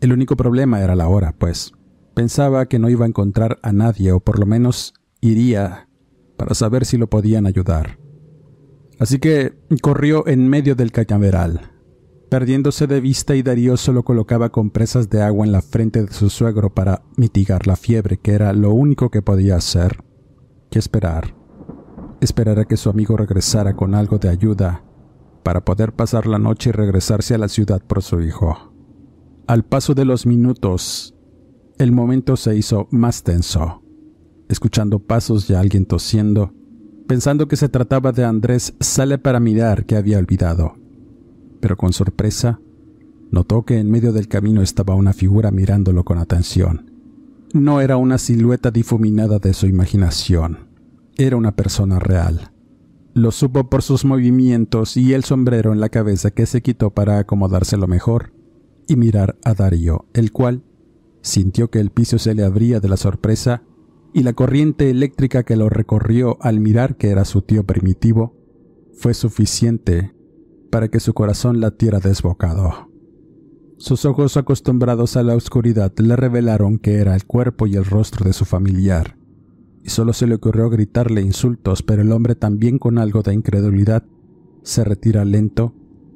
El 0.00 0.12
único 0.12 0.36
problema 0.36 0.80
era 0.80 0.94
la 0.94 1.08
hora, 1.08 1.34
pues 1.36 1.72
pensaba 2.14 2.66
que 2.66 2.78
no 2.78 2.88
iba 2.88 3.04
a 3.04 3.08
encontrar 3.08 3.58
a 3.62 3.72
nadie 3.72 4.12
o 4.12 4.20
por 4.20 4.38
lo 4.38 4.46
menos 4.46 4.94
iría 5.20 5.88
para 6.36 6.54
saber 6.54 6.86
si 6.86 6.96
lo 6.96 7.08
podían 7.08 7.46
ayudar. 7.46 7.98
Así 8.98 9.18
que 9.18 9.54
corrió 9.82 10.26
en 10.26 10.48
medio 10.48 10.74
del 10.74 10.92
cañaveral, 10.92 11.70
perdiéndose 12.30 12.86
de 12.86 13.00
vista 13.00 13.34
y 13.34 13.42
Darío 13.42 13.76
solo 13.76 14.04
colocaba 14.04 14.50
compresas 14.50 15.10
de 15.10 15.20
agua 15.20 15.44
en 15.44 15.52
la 15.52 15.62
frente 15.62 16.04
de 16.04 16.12
su 16.12 16.30
suegro 16.30 16.72
para 16.72 17.02
mitigar 17.16 17.66
la 17.66 17.74
fiebre, 17.74 18.18
que 18.18 18.32
era 18.32 18.52
lo 18.52 18.72
único 18.72 19.10
que 19.10 19.20
podía 19.20 19.56
hacer. 19.56 20.04
¿Qué 20.70 20.78
esperar? 20.78 21.34
Esperar 22.20 22.60
a 22.60 22.66
que 22.66 22.76
su 22.76 22.88
amigo 22.88 23.16
regresara 23.16 23.74
con 23.74 23.96
algo 23.96 24.18
de 24.18 24.28
ayuda 24.28 24.84
para 25.42 25.64
poder 25.64 25.92
pasar 25.92 26.26
la 26.26 26.38
noche 26.38 26.70
y 26.70 26.72
regresarse 26.72 27.34
a 27.34 27.38
la 27.38 27.48
ciudad 27.48 27.82
por 27.82 28.02
su 28.02 28.20
hijo. 28.20 28.72
Al 29.48 29.64
paso 29.64 29.94
de 29.94 30.04
los 30.04 30.24
minutos, 30.24 31.16
el 31.78 31.90
momento 31.90 32.36
se 32.36 32.56
hizo 32.56 32.86
más 32.92 33.24
tenso. 33.24 33.82
Escuchando 34.48 35.00
pasos 35.00 35.50
y 35.50 35.54
alguien 35.54 35.84
tosiendo, 35.84 36.52
pensando 37.08 37.48
que 37.48 37.56
se 37.56 37.68
trataba 37.68 38.12
de 38.12 38.24
Andrés, 38.24 38.74
sale 38.78 39.18
para 39.18 39.40
mirar 39.40 39.84
que 39.84 39.96
había 39.96 40.18
olvidado 40.18 40.79
pero 41.60 41.76
con 41.76 41.92
sorpresa 41.92 42.60
notó 43.30 43.64
que 43.64 43.78
en 43.78 43.90
medio 43.90 44.12
del 44.12 44.28
camino 44.28 44.62
estaba 44.62 44.94
una 44.94 45.12
figura 45.12 45.50
mirándolo 45.50 46.04
con 46.04 46.18
atención. 46.18 46.90
No 47.52 47.80
era 47.80 47.96
una 47.96 48.18
silueta 48.18 48.70
difuminada 48.70 49.38
de 49.38 49.54
su 49.54 49.66
imaginación, 49.66 50.70
era 51.16 51.36
una 51.36 51.54
persona 51.56 51.98
real. 51.98 52.52
Lo 53.12 53.32
supo 53.32 53.68
por 53.68 53.82
sus 53.82 54.04
movimientos 54.04 54.96
y 54.96 55.14
el 55.14 55.24
sombrero 55.24 55.72
en 55.72 55.80
la 55.80 55.88
cabeza 55.88 56.30
que 56.30 56.46
se 56.46 56.62
quitó 56.62 56.90
para 56.90 57.18
acomodárselo 57.18 57.88
mejor 57.88 58.32
y 58.86 58.96
mirar 58.96 59.36
a 59.44 59.54
Darío, 59.54 60.06
el 60.14 60.32
cual 60.32 60.62
sintió 61.22 61.70
que 61.70 61.80
el 61.80 61.90
piso 61.90 62.18
se 62.18 62.34
le 62.34 62.44
abría 62.44 62.80
de 62.80 62.88
la 62.88 62.96
sorpresa 62.96 63.62
y 64.12 64.22
la 64.22 64.32
corriente 64.32 64.90
eléctrica 64.90 65.42
que 65.42 65.56
lo 65.56 65.68
recorrió 65.68 66.38
al 66.40 66.60
mirar 66.60 66.96
que 66.96 67.10
era 67.10 67.24
su 67.24 67.42
tío 67.42 67.64
primitivo 67.64 68.36
fue 68.94 69.14
suficiente 69.14 70.12
para 70.70 70.88
que 70.88 71.00
su 71.00 71.12
corazón 71.14 71.60
latiera 71.60 71.98
desbocado. 72.00 72.90
Sus 73.76 74.04
ojos 74.04 74.36
acostumbrados 74.36 75.16
a 75.16 75.22
la 75.22 75.34
oscuridad 75.34 75.92
le 75.98 76.14
revelaron 76.14 76.78
que 76.78 76.96
era 76.96 77.14
el 77.14 77.24
cuerpo 77.24 77.66
y 77.66 77.76
el 77.76 77.84
rostro 77.84 78.26
de 78.26 78.32
su 78.32 78.44
familiar, 78.44 79.16
y 79.82 79.88
solo 79.88 80.12
se 80.12 80.26
le 80.26 80.34
ocurrió 80.34 80.68
gritarle 80.68 81.22
insultos, 81.22 81.82
pero 81.82 82.02
el 82.02 82.12
hombre 82.12 82.34
también 82.34 82.78
con 82.78 82.98
algo 82.98 83.22
de 83.22 83.34
incredulidad 83.34 84.04
se 84.62 84.84
retira 84.84 85.24
lento, 85.24 85.74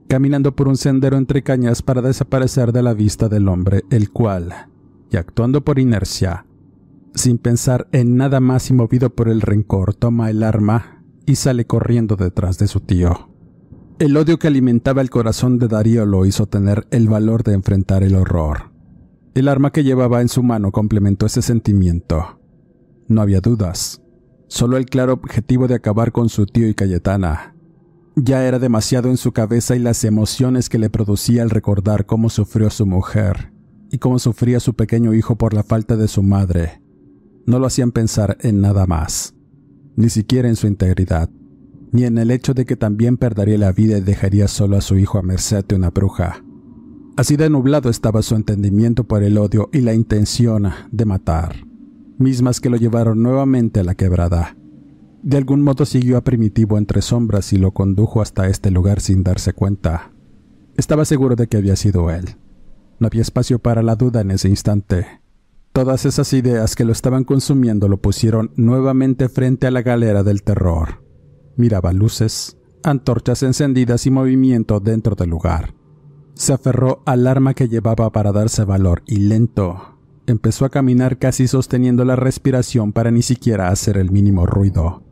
caminando 0.09 0.55
por 0.55 0.69
un 0.69 0.77
sendero 0.77 1.17
entre 1.17 1.43
cañas 1.43 1.83
para 1.83 2.03
desaparecer 2.03 2.73
de 2.73 2.83
la 2.83 2.93
vista 2.93 3.29
del 3.29 3.49
hombre, 3.49 3.85
el 3.91 4.11
cual, 4.11 4.69
y 5.11 5.17
actuando 5.17 5.65
por 5.65 5.79
inercia, 5.79 6.45
sin 7.15 7.39
pensar 7.39 7.89
en 7.93 8.17
nada 8.17 8.41
más 8.41 8.69
y 8.71 8.75
movido 8.75 9.11
por 9.11 9.29
el 9.29 9.41
rencor, 9.41 9.95
toma 9.95 10.31
el 10.31 10.43
arma 10.43 11.03
y 11.27 11.37
sale 11.37 11.67
corriendo 11.67 12.17
detrás 12.17 12.59
de 12.59 12.67
su 12.67 12.81
tío. 12.81 13.34
El 14.01 14.17
odio 14.17 14.41
que 14.41 14.49
alimentaba 14.49 15.03
el 15.03 15.11
corazón 15.11 15.61
de 15.61 15.69
Darío 15.69 16.05
lo 16.05 16.27
hizo 16.27 16.47
tener 16.47 16.85
el 16.91 17.09
valor 17.09 17.45
de 17.45 17.53
enfrentar 17.53 18.03
el 18.03 18.17
horror. 18.17 18.73
El 19.35 19.47
arma 19.47 19.71
que 19.71 19.85
llevaba 19.85 20.21
en 20.21 20.29
su 20.29 20.43
mano 20.43 20.73
complementó 20.73 21.27
ese 21.27 21.43
sentimiento. 21.43 22.41
No 23.07 23.23
había 23.23 23.41
dudas, 23.41 24.03
solo 24.49 24.79
el 24.79 24.87
claro 24.87 25.13
objetivo 25.13 25.69
de 25.69 25.77
acabar 25.77 26.11
con 26.11 26.29
su 26.29 26.45
tío 26.45 26.69
y 26.69 26.75
Cayetana. 26.75 27.55
Ya 28.17 28.45
era 28.45 28.59
demasiado 28.59 29.11
en 29.11 29.17
su 29.17 29.31
cabeza 29.31 29.77
y 29.77 29.79
las 29.79 30.03
emociones 30.03 30.69
que 30.69 30.79
le 30.79 30.91
producía 30.91 31.43
al 31.43 31.51
recordar 31.51 32.05
cómo 32.05 32.31
sufrió 32.31 32.71
su 32.71 32.87
mujer 32.87 33.53
y 33.93 33.99
cómo 33.99 34.19
sufría 34.19 34.59
su 34.59 34.75
pequeño 34.75 35.15
hijo 35.15 35.37
por 35.37 35.55
la 35.55 35.63
falta 35.63 35.97
de 35.97 36.09
su 36.09 36.25
madre. 36.25 36.83
No 37.47 37.61
lo 37.61 37.67
hacían 37.67 37.93
pensar 37.93 38.39
en 38.41 38.61
nada 38.61 38.87
más, 38.87 39.37
ni 39.95 40.09
siquiera 40.09 40.49
en 40.49 40.57
su 40.57 40.67
integridad 40.67 41.31
ni 41.95 42.05
en 42.05 42.19
el 42.19 42.33
hecho 42.33 42.55
de 42.55 42.67
que 42.67 42.75
también 42.75 43.17
perdería 43.17 43.57
la 43.57 43.71
vida 43.71 43.97
y 43.97 44.01
dejaría 44.01 44.49
solo 44.49 44.77
a 44.77 44.81
su 44.81 44.99
hijo 44.99 45.17
a 45.17 45.23
merced 45.23 45.65
de 45.65 45.77
una 45.77 45.91
bruja. 45.91 46.43
Así 47.17 47.37
de 47.37 47.49
nublado 47.49 47.89
estaba 47.89 48.21
su 48.23 48.35
entendimiento 48.35 49.05
por 49.05 49.23
el 49.23 49.39
odio 49.39 49.71
y 49.73 49.81
la 49.81 49.95
intención 49.95 50.71
de 50.91 51.05
matar. 51.05 51.55
mismas 52.19 52.61
que 52.61 52.69
lo 52.69 52.77
llevaron 52.77 53.23
nuevamente 53.23 53.79
a 53.79 53.85
la 53.85 53.95
quebrada. 53.95 54.57
De 55.23 55.37
algún 55.37 55.63
modo 55.63 55.87
siguió 55.87 56.17
a 56.17 56.25
Primitivo 56.25 56.79
entre 56.79 57.01
sombras 57.01 57.53
y 57.53 57.59
lo 57.59 57.71
condujo 57.71 58.21
hasta 58.21 58.49
este 58.49 58.73
lugar 58.73 59.01
sin 59.01 59.23
darse 59.23 59.53
cuenta. 59.53 60.11
Estaba 60.77 61.05
seguro 61.05 61.37
de 61.37 61.47
que 61.47 61.59
había 61.59 61.77
sido 61.77 62.11
él. 62.11 62.25
No 62.99 63.07
había 63.07 63.23
espacio 63.23 63.61
para 63.61 63.85
la 63.85 63.95
duda 63.95 64.21
en 64.21 64.33
ese 64.33 64.49
instante. 64.49 65.07
Todas 65.73 66.07
esas 66.07 66.33
ideas 66.33 66.75
que 66.75 66.85
lo 66.85 66.91
estaban 66.91 67.23
consumiendo 67.23 67.87
lo 67.87 67.99
pusieron 67.99 68.51
nuevamente 68.57 69.29
frente 69.29 69.69
a 69.69 69.71
la 69.71 69.83
galera 69.83 70.25
del 70.25 70.43
terror. 70.43 71.04
Miraba 71.57 71.93
luces, 71.93 72.57
antorchas 72.83 73.43
encendidas 73.43 74.07
y 74.07 74.11
movimiento 74.11 74.81
dentro 74.81 75.15
del 75.15 75.31
lugar. 75.31 75.75
Se 76.35 76.53
aferró 76.53 77.03
al 77.07 77.27
arma 77.27 77.55
que 77.55 77.69
llevaba 77.69 78.11
para 78.11 78.33
darse 78.33 78.65
valor 78.65 79.03
y 79.07 79.19
lento 79.19 79.95
empezó 80.27 80.65
a 80.65 80.71
caminar 80.71 81.19
casi 81.19 81.47
sosteniendo 81.49 82.05
la 82.05 82.17
respiración 82.17 82.93
para 82.93 83.11
ni 83.11 83.23
siquiera 83.23 83.69
hacer 83.69 83.97
el 83.97 84.11
mínimo 84.11 84.47
ruido. 84.47 85.03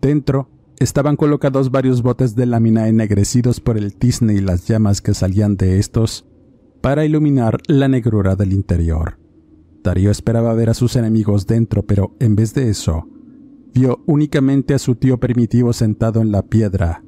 Dentro 0.00 0.48
estaban 0.78 1.16
colocados 1.16 1.70
varios 1.70 2.02
botes 2.02 2.34
de 2.34 2.46
lámina 2.46 2.88
ennegrecidos 2.88 3.60
por 3.60 3.76
el 3.76 3.94
tizne 3.94 4.34
y 4.34 4.40
las 4.40 4.66
llamas 4.66 5.00
que 5.00 5.14
salían 5.14 5.56
de 5.56 5.78
estos 5.78 6.26
para 6.80 7.04
iluminar 7.04 7.58
la 7.66 7.88
negrura 7.88 8.36
del 8.36 8.52
interior. 8.52 9.18
Darío 9.82 10.10
esperaba 10.10 10.54
ver 10.54 10.70
a 10.70 10.74
sus 10.74 10.96
enemigos 10.96 11.46
dentro, 11.46 11.82
pero 11.82 12.14
en 12.20 12.36
vez 12.36 12.54
de 12.54 12.68
eso, 12.68 13.08
vio 13.78 14.00
únicamente 14.06 14.74
a 14.74 14.78
su 14.80 14.96
tío 14.96 15.18
primitivo 15.18 15.72
sentado 15.72 16.20
en 16.20 16.32
la 16.32 16.42
piedra 16.42 17.04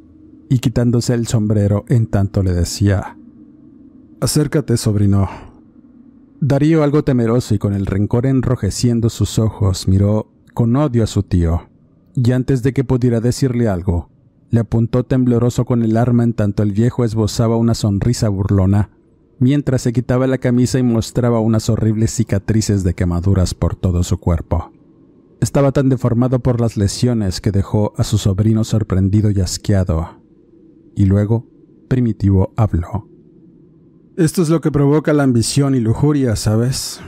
y 0.49 0.61
quitándose 0.61 1.15
el 1.15 1.27
sombrero 1.27 1.85
en 1.89 2.07
tanto 2.07 2.45
le 2.45 2.53
decía 2.53 3.17
Acércate, 4.21 4.77
sobrino. 4.77 5.29
Darío, 6.41 6.85
algo 6.85 7.03
temeroso 7.03 7.57
y 7.57 7.59
con 7.59 7.75
el 7.75 7.87
rencor 7.87 8.25
enrojeciendo 8.25 9.11
sus 9.11 9.41
ojos, 9.41 9.89
miró 9.89 10.31
con 10.55 10.77
odio 10.77 11.03
a 11.03 11.09
su 11.09 11.25
tío, 11.25 11.69
y 12.15 12.31
antes 12.31 12.63
de 12.63 12.73
que 12.73 12.85
pudiera 12.85 13.21
decirle 13.21 13.67
algo, 13.67 14.09
le 14.51 14.61
apuntó 14.61 15.05
tembloroso 15.05 15.65
con 15.65 15.83
el 15.83 15.97
arma 15.97 16.23
en 16.23 16.35
tanto 16.35 16.63
el 16.63 16.71
viejo 16.71 17.05
esbozaba 17.05 17.57
una 17.57 17.75
sonrisa 17.75 18.29
burlona 18.29 18.91
mientras 19.41 19.83
se 19.83 19.93
quitaba 19.93 20.29
la 20.29 20.39
camisa 20.39 20.79
y 20.79 20.83
mostraba 20.85 21.41
unas 21.41 21.69
horribles 21.69 22.13
cicatrices 22.13 22.85
de 22.85 22.95
quemaduras 22.95 23.55
por 23.55 23.75
todo 23.75 24.05
su 24.05 24.19
cuerpo. 24.19 24.71
Estaba 25.41 25.73
tan 25.73 25.89
deformado 25.89 26.41
por 26.41 26.61
las 26.61 26.77
lesiones 26.77 27.41
que 27.41 27.51
dejó 27.51 27.93
a 27.97 28.05
su 28.05 28.19
sobrino 28.19 28.63
sorprendido 28.65 29.31
y 29.31 29.41
asqueado. 29.41 30.21
Y 30.95 31.07
luego, 31.07 31.47
Primitivo 31.89 32.53
habló. 32.57 33.09
Esto 34.17 34.43
es 34.43 34.49
lo 34.51 34.61
que 34.61 34.71
provoca 34.71 35.13
la 35.13 35.23
ambición 35.23 35.75
y 35.75 35.81
lujuria, 35.81 36.37
¿sabes? 36.37 37.01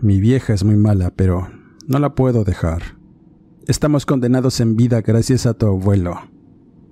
Mi 0.00 0.20
vieja 0.20 0.54
es 0.54 0.64
muy 0.64 0.76
mala, 0.76 1.12
pero 1.14 1.48
no 1.86 1.98
la 1.98 2.14
puedo 2.14 2.44
dejar. 2.44 2.98
Estamos 3.66 4.06
condenados 4.06 4.60
en 4.60 4.74
vida 4.74 5.02
gracias 5.02 5.44
a 5.44 5.54
tu 5.54 5.66
abuelo. 5.66 6.18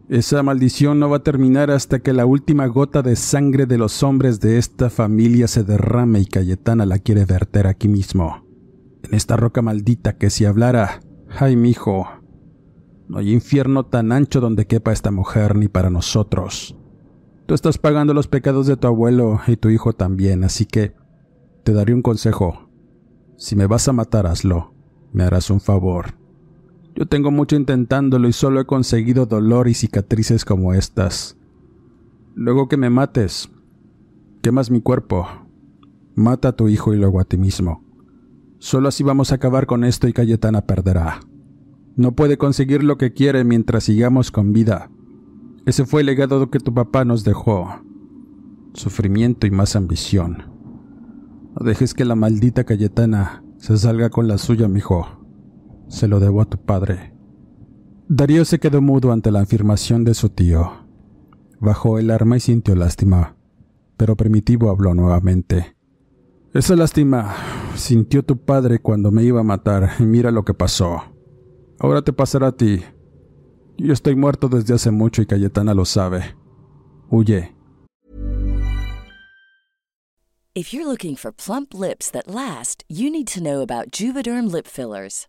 Esa 0.09 0.43
maldición 0.43 0.99
no 1.01 1.09
va 1.09 1.19
a 1.19 1.23
terminar 1.23 1.71
hasta 1.71 1.99
que 1.99 2.13
la 2.13 2.25
última 2.25 2.67
gota 2.67 3.03
de 3.03 3.17
sangre 3.17 3.67
de 3.67 3.79
los 3.79 4.03
hombres 4.03 4.41
de 4.41 4.59
esta 4.59 4.91
familia 4.91 5.49
se 5.49 5.65
derrame 5.65 6.21
y 6.21 6.27
Cayetana 6.27 6.87
la 6.87 6.99
quiere 6.99 7.25
verter 7.25 7.67
aquí 7.67 7.89
mismo, 7.89 8.45
en 9.09 9.15
esta 9.15 9.37
roca 9.37 9.63
maldita 9.63 10.17
que 10.17 10.31
si 10.31 10.45
hablara, 10.45 11.01
ay 11.39 11.57
mi 11.57 11.71
hijo, 11.71 12.07
no 13.09 13.19
hay 13.19 13.33
infierno 13.33 13.87
tan 13.87 14.13
ancho 14.13 14.41
donde 14.41 14.67
quepa 14.67 14.93
esta 14.93 15.11
mujer 15.11 15.57
ni 15.57 15.69
para 15.69 15.89
nosotros. 15.89 16.77
Tú 17.47 17.55
estás 17.55 17.79
pagando 17.79 18.13
los 18.13 18.29
pecados 18.29 18.67
de 18.67 18.77
tu 18.77 18.87
abuelo 18.87 19.41
y 19.47 19.57
tu 19.57 19.71
hijo 19.71 19.95
también, 19.95 20.45
así 20.45 20.67
que 20.67 20.95
te 21.65 21.73
daré 21.73 21.95
un 21.95 22.03
consejo. 22.03 22.69
Si 23.39 23.57
me 23.57 23.67
vas 23.67 23.89
a 23.89 23.95
matar, 23.95 24.27
hazlo. 24.27 24.75
Me 25.13 25.25
harás 25.25 25.49
un 25.49 25.61
favor. 25.61 26.19
Yo 26.95 27.07
tengo 27.07 27.31
mucho 27.31 27.57
intentándolo 27.57 28.29
y 28.29 28.35
solo 28.35 28.61
he 28.61 28.67
conseguido 28.67 29.25
dolor 29.25 29.69
y 29.69 29.75
cicatrices 29.75 30.45
como 30.45 30.75
estas. 30.75 31.39
Luego 32.35 32.69
que 32.69 32.77
me 32.77 32.91
mates, 32.91 33.49
quemas 34.43 34.71
mi 34.71 34.83
cuerpo, 34.83 35.27
mata 36.15 36.49
a 36.49 36.53
tu 36.53 36.69
hijo 36.69 36.93
y 36.93 36.99
luego 36.99 37.21
a 37.21 37.25
ti 37.25 37.39
mismo. 37.39 37.88
Solo 38.59 38.89
así 38.89 39.05
vamos 39.05 39.31
a 39.33 39.37
acabar 39.37 39.67
con 39.67 39.85
esto 39.85 40.09
y 40.09 40.13
Cayetana 40.13 40.63
perderá. 40.63 41.21
No 41.97 42.13
puede 42.13 42.39
conseguir 42.39 42.83
lo 42.83 42.99
que 42.99 43.13
quiere 43.13 43.45
mientras 43.45 43.85
sigamos 43.85 44.31
con 44.31 44.53
vida. 44.53 44.91
Ese 45.67 45.85
fue 45.85 46.01
el 46.01 46.07
legado 46.07 46.51
que 46.51 46.59
tu 46.59 46.75
papá 46.75 47.05
nos 47.05 47.25
dejó. 47.25 47.69
Sufrimiento 48.75 49.47
y 49.47 49.51
más 49.51 49.77
ambición. 49.77 50.45
Dejes 51.61 51.95
que 51.95 52.05
la 52.05 52.15
maldita 52.15 52.65
Cayetana 52.65 53.43
se 53.59 53.77
salga 53.77 54.11
con 54.11 54.29
la 54.29 54.39
suya, 54.39 54.69
mijo. 54.69 55.07
Se 55.89 56.07
lo 56.07 56.21
debo 56.21 56.41
a 56.41 56.45
tu 56.45 56.59
padre. 56.59 57.15
Darío 58.09 58.45
se 58.45 58.59
quedó 58.59 58.81
mudo 58.81 59.13
ante 59.13 59.31
la 59.31 59.41
afirmación 59.41 60.05
de 60.05 60.15
su 60.15 60.31
tío. 60.31 60.87
Bajó 61.61 61.99
el 61.99 62.11
arma 62.11 62.37
y 62.37 62.41
sintió 62.41 62.77
lástima, 62.77 63.37
pero 63.97 64.17
Primitivo 64.17 64.71
habló 64.71 64.95
nuevamente. 64.95 65.77
Esa 66.55 66.77
lástima 66.77 67.35
sintió 67.79 68.23
tu 68.25 68.37
padre 68.37 68.79
cuando 68.81 69.11
me 69.11 69.25
iba 69.25 69.41
a 69.41 69.45
matar 69.45 69.91
y 69.99 70.05
mira 70.05 70.31
lo 70.31 70.45
que 70.45 70.55
pasó. 70.55 71.03
Ahora 71.79 72.03
te 72.03 72.13
pasará 72.13 72.49
a 72.49 72.57
ti. 72.57 72.83
Yo 73.77 73.93
estoy 73.93 74.17
muerto 74.17 74.49
desde 74.49 74.75
hace 74.75 74.91
mucho 74.91 75.23
y 75.23 75.27
Cayetana 75.27 75.75
lo 75.75 75.85
sabe. 75.85 76.35
Huye. 77.11 77.55
If 80.55 80.73
you're 80.75 80.89
looking 80.89 81.15
for 81.15 81.31
plump 81.31 81.73
lips 81.73 82.11
that 82.11 82.27
last, 82.27 82.83
you 82.89 83.11
need 83.11 83.29
to 83.29 83.41
know 83.41 83.61
about 83.61 83.93
Juvederm 83.93 84.51
lip 84.51 84.67
fillers. 84.67 85.29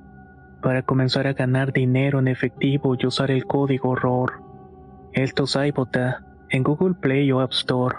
para 0.61 0.83
comenzar 0.83 1.27
a 1.27 1.33
ganar 1.33 1.73
dinero 1.73 2.19
en 2.19 2.27
efectivo 2.27 2.95
y 2.97 3.05
usar 3.05 3.31
el 3.31 3.45
código 3.45 3.95
ROR. 3.95 4.43
Esto 5.13 5.43
es 5.43 5.55
iBota 5.55 6.25
en 6.49 6.63
Google 6.63 6.95
Play 6.95 7.31
o 7.31 7.41
App 7.41 7.51
Store 7.51 7.97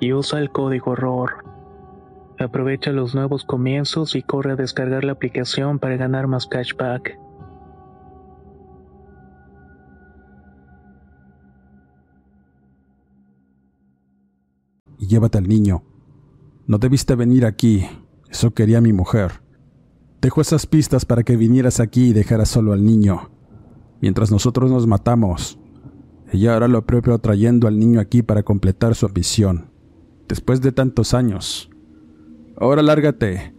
y 0.00 0.12
usa 0.12 0.40
el 0.40 0.50
código 0.50 0.96
ROR. 0.96 1.44
Aprovecha 2.38 2.90
los 2.90 3.14
nuevos 3.14 3.44
comienzos 3.44 4.16
y 4.16 4.22
corre 4.22 4.52
a 4.52 4.56
descargar 4.56 5.04
la 5.04 5.12
aplicación 5.12 5.78
para 5.78 5.96
ganar 5.96 6.26
más 6.26 6.46
cashback. 6.46 7.18
Y 14.98 15.06
llévate 15.06 15.38
al 15.38 15.48
niño. 15.48 15.82
No 16.66 16.78
debiste 16.78 17.14
venir 17.14 17.44
aquí. 17.44 17.86
Eso 18.30 18.52
quería 18.52 18.80
mi 18.80 18.92
mujer. 18.92 19.32
Dejo 20.20 20.40
esas 20.40 20.66
pistas 20.66 21.04
para 21.04 21.22
que 21.22 21.36
vinieras 21.36 21.80
aquí 21.80 22.08
y 22.08 22.12
dejaras 22.12 22.48
solo 22.48 22.72
al 22.72 22.84
niño. 22.84 23.30
Mientras 24.00 24.30
nosotros 24.30 24.70
nos 24.70 24.86
matamos. 24.86 25.58
Ella 26.32 26.56
hará 26.56 26.68
lo 26.68 26.86
propio 26.86 27.18
trayendo 27.18 27.66
al 27.66 27.78
niño 27.78 28.00
aquí 28.00 28.22
para 28.22 28.42
completar 28.42 28.94
su 28.94 29.06
ambición. 29.06 29.70
Después 30.28 30.60
de 30.60 30.72
tantos 30.72 31.12
años, 31.14 31.70
Ahora 32.60 32.82
lárgate. 32.82 33.54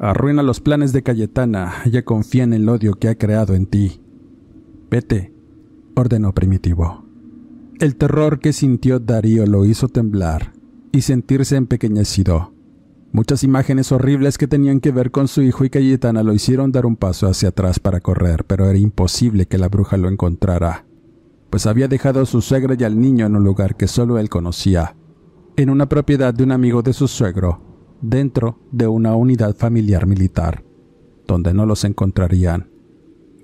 Arruina 0.00 0.42
los 0.42 0.58
planes 0.58 0.92
de 0.92 1.04
Cayetana. 1.04 1.72
Ella 1.86 2.04
confía 2.04 2.42
en 2.42 2.52
el 2.52 2.68
odio 2.68 2.94
que 2.94 3.08
ha 3.08 3.16
creado 3.16 3.54
en 3.54 3.66
ti. 3.66 4.02
Vete, 4.90 5.32
ordenó 5.94 6.34
Primitivo. 6.34 7.04
El 7.78 7.94
terror 7.94 8.40
que 8.40 8.52
sintió 8.52 8.98
Darío 8.98 9.46
lo 9.46 9.64
hizo 9.64 9.86
temblar 9.86 10.52
y 10.90 11.02
sentirse 11.02 11.54
empequeñecido. 11.54 12.53
Muchas 13.14 13.44
imágenes 13.44 13.92
horribles 13.92 14.38
que 14.38 14.48
tenían 14.48 14.80
que 14.80 14.90
ver 14.90 15.12
con 15.12 15.28
su 15.28 15.40
hijo 15.40 15.64
y 15.64 15.70
Cayetana 15.70 16.24
lo 16.24 16.32
hicieron 16.32 16.72
dar 16.72 16.84
un 16.84 16.96
paso 16.96 17.28
hacia 17.28 17.50
atrás 17.50 17.78
para 17.78 18.00
correr, 18.00 18.44
pero 18.44 18.68
era 18.68 18.76
imposible 18.76 19.46
que 19.46 19.56
la 19.56 19.68
bruja 19.68 19.96
lo 19.96 20.08
encontrara, 20.08 20.84
pues 21.48 21.66
había 21.66 21.86
dejado 21.86 22.22
a 22.22 22.26
su 22.26 22.40
suegra 22.40 22.74
y 22.76 22.82
al 22.82 23.00
niño 23.00 23.24
en 23.24 23.36
un 23.36 23.44
lugar 23.44 23.76
que 23.76 23.86
solo 23.86 24.18
él 24.18 24.28
conocía, 24.28 24.96
en 25.54 25.70
una 25.70 25.88
propiedad 25.88 26.34
de 26.34 26.42
un 26.42 26.50
amigo 26.50 26.82
de 26.82 26.92
su 26.92 27.06
suegro, 27.06 27.60
dentro 28.02 28.58
de 28.72 28.88
una 28.88 29.14
unidad 29.14 29.54
familiar 29.54 30.08
militar, 30.08 30.64
donde 31.24 31.54
no 31.54 31.66
los 31.66 31.84
encontrarían. 31.84 32.68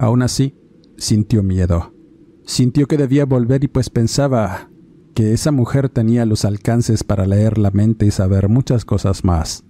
Aún 0.01 0.23
así, 0.23 0.59
sintió 0.97 1.45
miedo. 1.45 1.95
Sintió 2.45 2.89
que 2.89 2.97
debía 2.97 3.25
volver 3.25 3.63
y 3.63 3.69
pues 3.69 3.89
pensaba 3.89 4.69
que 5.21 5.35
esa 5.35 5.53
mujer 5.53 5.91
tenía 5.91 6.25
los 6.25 6.47
alcances 6.47 7.05
para 7.05 7.27
leer 7.27 7.59
la 7.59 7.71
mente 7.71 8.07
y 8.07 8.11
saber 8.11 8.49
muchas 8.49 8.87
cosas 8.87 9.23
más. 9.23 9.65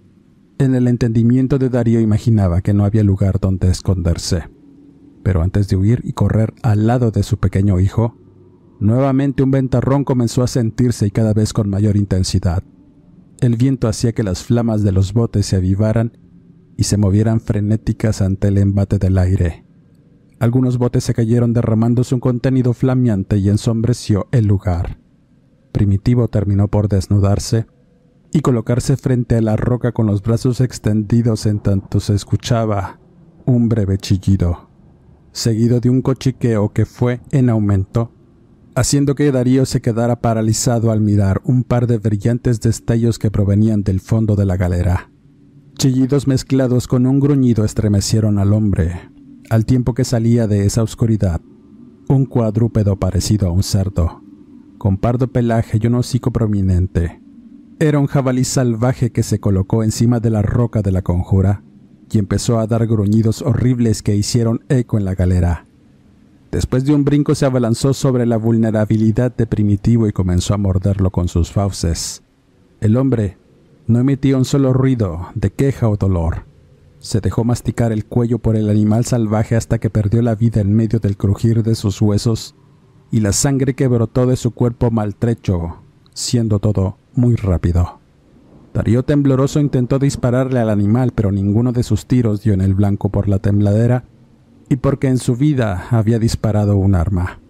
En 0.59 0.77
el 0.77 0.87
entendimiento 0.87 1.59
de 1.59 1.69
Darío 1.69 1.99
imaginaba 1.99 2.61
que 2.61 2.73
no 2.73 2.85
había 2.85 3.03
lugar 3.03 3.41
donde 3.41 3.69
esconderse. 3.69 4.45
Pero 5.25 5.43
antes 5.43 5.67
de 5.67 5.75
huir 5.75 6.03
y 6.05 6.13
correr 6.13 6.55
al 6.63 6.87
lado 6.87 7.11
de 7.11 7.25
su 7.25 7.39
pequeño 7.39 7.81
hijo, 7.81 8.17
nuevamente 8.79 9.43
un 9.43 9.51
ventarrón 9.51 10.05
comenzó 10.05 10.45
a 10.45 10.47
sentirse 10.47 11.09
y 11.09 11.11
cada 11.11 11.35
vez 11.35 11.53
con 11.53 11.69
mayor 11.69 11.97
intensidad. 11.97 12.63
El 13.41 13.57
viento 13.57 13.89
hacía 13.89 14.13
que 14.13 14.23
las 14.23 14.45
flamas 14.45 14.85
de 14.85 14.93
los 14.93 15.13
botes 15.13 15.47
se 15.47 15.57
avivaran 15.57 16.17
y 16.77 16.85
se 16.85 16.97
movieran 16.97 17.41
frenéticas 17.41 18.23
ante 18.23 18.47
el 18.47 18.59
embate 18.59 18.99
del 18.99 19.19
aire. 19.19 19.65
Algunos 20.39 20.79
botes 20.79 21.03
se 21.03 21.13
cayeron 21.13 21.55
derramándose 21.55 22.15
un 22.15 22.21
contenido 22.21 22.73
flameante 22.73 23.39
y 23.39 23.49
ensombreció 23.49 24.29
el 24.31 24.47
lugar. 24.47 25.01
Primitivo 25.73 26.29
terminó 26.29 26.69
por 26.69 26.89
desnudarse 26.89 27.67
y 28.33 28.41
colocarse 28.41 28.97
frente 28.97 29.37
a 29.37 29.43
la 29.43 29.57
roca 29.57 29.93
con 29.93 30.07
los 30.07 30.23
brazos 30.23 30.61
extendidos 30.61 31.47
en 31.47 31.61
tanto 31.61 32.01
se 32.01 32.15
escuchaba 32.15 33.01
un 33.45 33.69
breve 33.69 33.99
chillido, 33.99 34.69
seguido 35.33 35.81
de 35.81 35.91
un 35.91 36.03
cochiqueo 36.03 36.73
que 36.73 36.87
fue 36.87 37.21
en 37.31 37.51
aumento 37.51 38.13
haciendo 38.75 39.15
que 39.15 39.33
Darío 39.33 39.67
se 39.67 39.81
quedara 39.81 40.21
paralizado 40.21 40.91
al 40.91 41.01
mirar 41.01 41.41
un 41.45 41.65
par 41.65 41.87
de 41.87 41.99
brillantes 41.99 42.61
destellos 42.61 43.19
que 43.19 43.31
provenían 43.31 43.83
del 43.83 44.01
fondo 44.01 44.37
de 44.37 44.47
la 44.47 44.57
galera. 44.57 45.11
Chillidos 45.75 46.27
mezclados 46.27 46.87
con 46.87 47.07
un 47.07 47.21
gruñido 47.21 47.65
estremecieron 47.65 48.39
al 48.39 48.53
hombre, 48.53 49.11
al 49.49 49.65
tiempo 49.65 49.95
que 49.95 50.05
salía 50.05 50.47
de 50.47 50.67
esa 50.67 50.83
oscuridad 50.83 51.41
un 52.09 52.27
cuadrúpedo 52.27 52.97
parecido 52.97 53.49
a 53.49 53.53
un 53.53 53.63
cerdo, 53.63 54.23
con 54.81 54.97
pardo 54.97 55.29
pelaje 55.29 55.79
y 55.79 55.87
un 55.89 55.97
hocico 55.97 56.31
prominente. 56.31 57.21
Era 57.81 57.99
un 57.99 58.07
jabalí 58.07 58.45
salvaje 58.45 59.13
que 59.13 59.23
se 59.23 59.39
colocó 59.39 59.85
encima 59.85 60.21
de 60.21 60.31
la 60.31 60.41
roca 60.41 60.81
de 60.81 60.91
la 60.91 61.03
conjura 61.03 61.63
y 62.11 62.19
empezó 62.19 62.59
a 62.59 62.67
dar 62.67 62.87
gruñidos 62.87 63.43
horribles 63.43 64.03
que 64.03 64.17
hicieron 64.17 64.65
eco 64.71 64.97
en 64.97 65.05
la 65.05 65.15
galera. 65.15 65.67
Después 66.51 66.87
de 66.87 66.95
un 66.95 67.05
brinco 67.05 67.35
se 67.35 67.45
abalanzó 67.45 67.93
sobre 67.93 68.25
la 68.25 68.39
vulnerabilidad 68.39 69.37
de 69.37 69.47
Primitivo 69.47 70.09
y 70.09 70.13
comenzó 70.13 70.55
a 70.55 70.57
morderlo 70.57 71.11
con 71.11 71.29
sus 71.29 71.53
fauces. 71.53 72.23
El 72.81 72.97
hombre 72.97 73.37
no 73.87 73.99
emitía 73.99 74.39
un 74.39 74.47
solo 74.47 74.73
ruido 74.73 75.29
de 75.35 75.51
queja 75.51 75.91
o 75.91 75.99
dolor. 75.99 76.47
Se 77.01 77.21
dejó 77.21 77.45
masticar 77.45 77.93
el 77.93 78.07
cuello 78.07 78.39
por 78.39 78.57
el 78.57 78.71
animal 78.71 79.05
salvaje 79.05 79.57
hasta 79.57 79.79
que 79.79 79.91
perdió 79.91 80.23
la 80.23 80.37
vida 80.37 80.63
en 80.63 80.73
medio 80.73 81.01
del 81.01 81.19
crujir 81.19 81.63
de 81.63 81.75
sus 81.75 82.01
huesos 82.01 82.55
y 83.11 83.21
la 83.21 83.33
sangre 83.33 83.75
que 83.75 83.89
brotó 83.89 84.27
de 84.27 84.37
su 84.37 84.53
cuerpo 84.53 84.91
maltrecho, 84.91 85.79
siendo 86.13 86.59
todo 86.59 86.97
muy 87.15 87.37
rápido. 87.37 87.99
Darío 88.73 89.05
tembloroso 89.05 89.59
intentó 89.59 89.99
dispararle 89.99 90.61
al 90.61 90.71
animal, 90.71 91.13
pero 91.15 91.33
ninguno 91.33 91.73
de 91.73 91.83
sus 91.83 92.07
tiros 92.07 92.43
dio 92.43 92.53
en 92.53 92.61
el 92.61 92.75
blanco 92.75 93.09
por 93.09 93.29
la 93.29 93.41
tembladera 93.41 94.05
y 94.69 94.77
porque 94.77 95.09
en 95.09 95.19
su 95.19 95.35
vida 95.35 95.89
había 95.91 96.21
disparado 96.21 96.77
un 96.77 96.95
arma. 96.95 97.41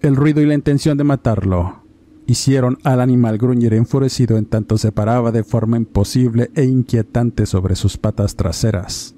El 0.00 0.16
ruido 0.16 0.40
y 0.40 0.46
la 0.46 0.54
intención 0.54 0.98
de 0.98 1.04
matarlo 1.04 1.82
hicieron 2.26 2.78
al 2.84 3.00
animal 3.00 3.38
gruñir 3.38 3.72
enfurecido 3.72 4.36
en 4.36 4.46
tanto 4.46 4.76
se 4.76 4.92
paraba 4.92 5.32
de 5.32 5.44
forma 5.44 5.76
imposible 5.76 6.50
e 6.54 6.64
inquietante 6.64 7.46
sobre 7.46 7.74
sus 7.74 7.96
patas 7.96 8.36
traseras, 8.36 9.14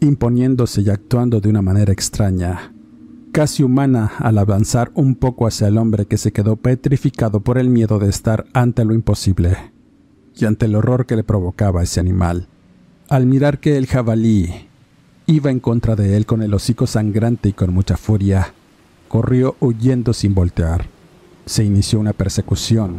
imponiéndose 0.00 0.80
y 0.80 0.90
actuando 0.90 1.40
de 1.40 1.48
una 1.48 1.62
manera 1.62 1.92
extraña, 1.92 2.72
casi 3.32 3.62
humana 3.62 4.12
al 4.18 4.38
avanzar 4.38 4.90
un 4.94 5.14
poco 5.14 5.46
hacia 5.46 5.68
el 5.68 5.78
hombre 5.78 6.06
que 6.06 6.18
se 6.18 6.32
quedó 6.32 6.56
petrificado 6.56 7.40
por 7.40 7.58
el 7.58 7.68
miedo 7.68 7.98
de 7.98 8.08
estar 8.08 8.46
ante 8.52 8.84
lo 8.84 8.94
imposible 8.94 9.56
y 10.36 10.44
ante 10.44 10.66
el 10.66 10.74
horror 10.74 11.06
que 11.06 11.16
le 11.16 11.24
provocaba 11.24 11.82
ese 11.82 12.00
animal. 12.00 12.48
Al 13.08 13.26
mirar 13.26 13.58
que 13.58 13.76
el 13.76 13.86
jabalí 13.86 14.70
Iba 15.30 15.52
en 15.52 15.60
contra 15.60 15.94
de 15.94 16.16
él 16.16 16.26
con 16.26 16.42
el 16.42 16.52
hocico 16.54 16.88
sangrante 16.88 17.50
y 17.50 17.52
con 17.52 17.72
mucha 17.72 17.96
furia. 17.96 18.52
Corrió 19.06 19.54
huyendo 19.60 20.12
sin 20.12 20.34
voltear. 20.34 20.86
Se 21.46 21.62
inició 21.62 22.00
una 22.00 22.12
persecución. 22.12 22.96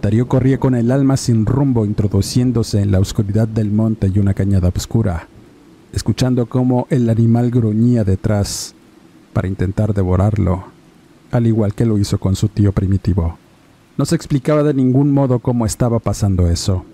Darío 0.00 0.28
corría 0.28 0.60
con 0.60 0.76
el 0.76 0.92
alma 0.92 1.16
sin 1.16 1.44
rumbo 1.44 1.84
introduciéndose 1.84 2.82
en 2.82 2.92
la 2.92 3.00
oscuridad 3.00 3.48
del 3.48 3.72
monte 3.72 4.12
y 4.14 4.20
una 4.20 4.32
cañada 4.32 4.68
oscura, 4.68 5.26
escuchando 5.92 6.46
cómo 6.46 6.86
el 6.88 7.10
animal 7.10 7.50
gruñía 7.50 8.04
detrás 8.04 8.76
para 9.36 9.48
intentar 9.48 9.92
devorarlo, 9.92 10.64
al 11.30 11.46
igual 11.46 11.74
que 11.74 11.84
lo 11.84 11.98
hizo 11.98 12.16
con 12.16 12.36
su 12.36 12.48
tío 12.48 12.72
primitivo. 12.72 13.36
No 13.98 14.06
se 14.06 14.16
explicaba 14.16 14.62
de 14.62 14.72
ningún 14.72 15.12
modo 15.12 15.40
cómo 15.40 15.66
estaba 15.66 15.98
pasando 15.98 16.48
eso. 16.48 16.86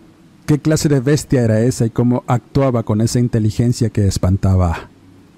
¿Qué 0.44 0.58
clase 0.58 0.88
de 0.88 0.98
bestia 0.98 1.42
era 1.42 1.60
esa 1.60 1.86
y 1.86 1.90
cómo 1.90 2.24
actuaba 2.26 2.82
con 2.82 3.00
esa 3.00 3.20
inteligencia 3.20 3.90
que 3.90 4.08
espantaba? 4.08 4.88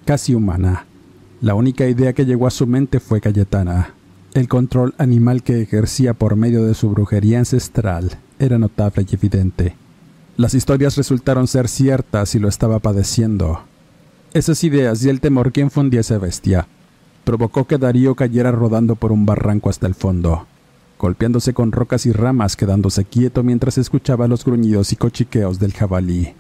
Casi 0.07 0.35
humana. 0.35 0.87
La 1.43 1.55
única 1.55 1.87
idea 1.87 2.15
que 2.15 2.25
llegó 2.25 2.47
a 2.47 2.51
su 2.51 2.67
mente 2.67 3.01
fue 3.01 3.21
Cayetana, 3.21 3.93
El 4.33 4.49
control 4.49 4.95
animal 4.97 5.43
que 5.43 5.61
ejercía 5.61 6.15
por 6.15 6.37
medio 6.37 6.65
de 6.65 6.73
su 6.73 6.89
brujería 6.89 7.39
ancestral 7.39 8.17
era 8.39 8.57
notable 8.59 9.05
y 9.07 9.15
evidente. 9.15 9.77
Las 10.39 10.55
historias 10.55 10.97
resultaron 10.97 11.49
ser 11.49 11.69
ciertas 11.69 12.35
y 12.35 12.39
lo 12.39 12.49
estaba 12.49 12.79
padeciendo. 12.79 13.61
Esas 14.33 14.65
ideas 14.65 15.05
y 15.05 15.11
el 15.11 15.21
temor 15.21 15.53
que 15.53 15.61
infundía 15.61 16.01
esa 16.01 16.17
bestia 16.17 16.67
provocó 17.25 17.67
que 17.67 17.79
Darío 17.79 18.15
cayera 18.15 18.53
rodando 18.53 18.95
por 18.95 19.11
un 19.11 19.27
barranco 19.27 19.71
hasta 19.71 19.87
el 19.87 19.95
fondo, 19.95 20.47
golpeándose 20.99 21.55
con 21.55 21.73
rocas 21.73 22.07
y 22.07 22.13
ramas, 22.13 22.57
quedándose 22.57 23.05
quieto 23.05 23.43
mientras 23.43 23.79
escuchaba 23.79 24.29
los 24.29 24.45
gruñidos 24.45 24.93
y 24.93 24.97
cochiqueos 24.97 25.59
del 25.59 25.73
jabalí, 25.73 26.35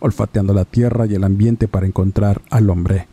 olfateando 0.00 0.54
la 0.54 0.64
tierra 0.64 1.06
y 1.06 1.14
el 1.14 1.24
ambiente 1.24 1.68
para 1.68 1.86
encontrar 1.86 2.42
al 2.50 2.70
hombre, 2.70 3.06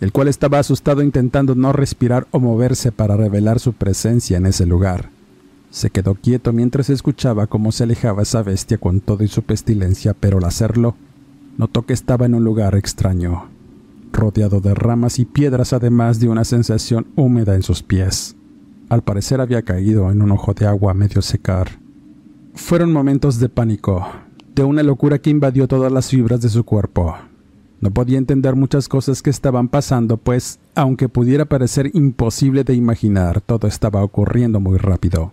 el 0.00 0.12
cual 0.12 0.28
estaba 0.28 0.58
asustado 0.58 1.02
intentando 1.02 1.54
no 1.54 1.72
respirar 1.72 2.26
o 2.30 2.38
moverse 2.38 2.92
para 2.92 3.16
revelar 3.16 3.58
su 3.60 3.72
presencia 3.72 4.36
en 4.36 4.46
ese 4.46 4.66
lugar. 4.66 5.10
Se 5.70 5.90
quedó 5.90 6.14
quieto 6.14 6.52
mientras 6.52 6.88
escuchaba 6.88 7.48
cómo 7.48 7.72
se 7.72 7.82
alejaba 7.82 8.22
esa 8.22 8.42
bestia 8.42 8.78
con 8.78 9.00
todo 9.00 9.24
y 9.24 9.28
su 9.28 9.42
pestilencia, 9.42 10.14
pero 10.14 10.38
al 10.38 10.44
hacerlo, 10.44 10.94
notó 11.58 11.82
que 11.82 11.92
estaba 11.92 12.26
en 12.26 12.34
un 12.34 12.44
lugar 12.44 12.76
extraño, 12.76 13.48
rodeado 14.14 14.60
de 14.60 14.74
ramas 14.74 15.18
y 15.18 15.26
piedras 15.26 15.72
además 15.72 16.20
de 16.20 16.28
una 16.28 16.44
sensación 16.44 17.08
húmeda 17.16 17.54
en 17.54 17.62
sus 17.62 17.82
pies. 17.82 18.36
Al 18.88 19.02
parecer 19.02 19.40
había 19.40 19.62
caído 19.62 20.10
en 20.10 20.22
un 20.22 20.30
ojo 20.30 20.54
de 20.54 20.66
agua 20.66 20.94
medio 20.94 21.20
secar. 21.20 21.78
Fueron 22.54 22.92
momentos 22.92 23.38
de 23.40 23.48
pánico, 23.48 24.06
de 24.54 24.62
una 24.62 24.82
locura 24.82 25.18
que 25.18 25.30
invadió 25.30 25.66
todas 25.66 25.90
las 25.92 26.08
fibras 26.08 26.40
de 26.40 26.48
su 26.48 26.64
cuerpo. 26.64 27.16
No 27.80 27.90
podía 27.90 28.18
entender 28.18 28.56
muchas 28.56 28.88
cosas 28.88 29.20
que 29.20 29.30
estaban 29.30 29.68
pasando, 29.68 30.16
pues, 30.16 30.58
aunque 30.74 31.08
pudiera 31.08 31.44
parecer 31.44 31.90
imposible 31.92 32.64
de 32.64 32.74
imaginar, 32.74 33.40
todo 33.40 33.66
estaba 33.66 34.02
ocurriendo 34.02 34.60
muy 34.60 34.78
rápido. 34.78 35.32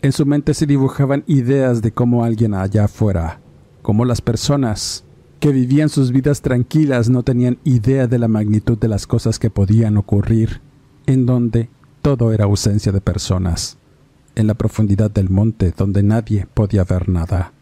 En 0.00 0.12
su 0.12 0.24
mente 0.24 0.54
se 0.54 0.66
dibujaban 0.66 1.24
ideas 1.26 1.82
de 1.82 1.92
cómo 1.92 2.24
alguien 2.24 2.54
allá 2.54 2.84
afuera, 2.84 3.40
cómo 3.82 4.04
las 4.04 4.20
personas, 4.20 5.04
que 5.42 5.50
vivían 5.50 5.88
sus 5.88 6.12
vidas 6.12 6.40
tranquilas 6.40 7.10
no 7.10 7.24
tenían 7.24 7.58
idea 7.64 8.06
de 8.06 8.20
la 8.20 8.28
magnitud 8.28 8.78
de 8.78 8.86
las 8.86 9.08
cosas 9.08 9.40
que 9.40 9.50
podían 9.50 9.96
ocurrir, 9.96 10.60
en 11.06 11.26
donde 11.26 11.68
todo 12.00 12.32
era 12.32 12.44
ausencia 12.44 12.92
de 12.92 13.00
personas, 13.00 13.76
en 14.36 14.46
la 14.46 14.54
profundidad 14.54 15.10
del 15.10 15.30
monte 15.30 15.74
donde 15.76 16.04
nadie 16.04 16.46
podía 16.54 16.84
ver 16.84 17.08
nada. 17.08 17.52